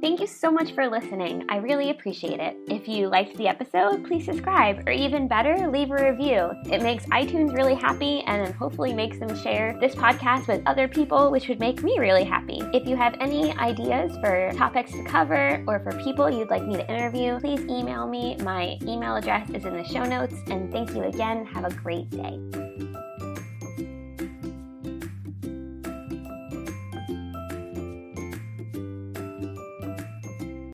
Thank 0.02 0.18
you 0.18 0.26
so 0.26 0.50
much 0.50 0.72
for 0.72 0.88
listening. 0.88 1.44
I 1.48 1.58
really 1.58 1.90
appreciate 1.90 2.40
it. 2.40 2.56
If 2.66 2.88
you 2.88 3.06
liked 3.06 3.36
the 3.36 3.46
episode, 3.46 4.04
please 4.04 4.24
subscribe, 4.24 4.82
or 4.84 4.90
even 4.90 5.28
better, 5.28 5.70
leave 5.70 5.92
a 5.92 6.10
review. 6.10 6.50
It 6.64 6.82
makes 6.82 7.06
iTunes 7.06 7.54
really 7.54 7.76
happy 7.76 8.24
and 8.26 8.52
hopefully 8.52 8.92
makes 8.92 9.20
them 9.20 9.40
share 9.44 9.78
this 9.78 9.94
podcast 9.94 10.48
with 10.48 10.60
other 10.66 10.88
people, 10.88 11.30
which 11.30 11.46
would 11.46 11.60
make 11.60 11.84
me 11.84 12.00
really 12.00 12.24
happy. 12.24 12.60
If 12.74 12.84
you 12.88 12.96
have 12.96 13.14
any 13.20 13.56
ideas 13.58 14.10
for 14.20 14.50
topics 14.56 14.90
to 14.90 15.04
cover 15.04 15.62
or 15.68 15.78
for 15.78 15.92
people 16.02 16.28
you'd 16.28 16.50
like 16.50 16.66
me 16.66 16.74
to 16.74 16.92
interview, 16.92 17.38
please 17.38 17.60
email 17.60 18.08
me. 18.08 18.36
My 18.42 18.78
email 18.82 19.14
address 19.14 19.48
is 19.50 19.64
in 19.64 19.74
the 19.76 19.84
show 19.84 20.02
notes. 20.02 20.34
And 20.48 20.72
thank 20.72 20.96
you 20.96 21.04
again. 21.04 21.46
Have 21.46 21.64
a 21.64 21.72
great 21.74 22.10
day. 22.10 22.91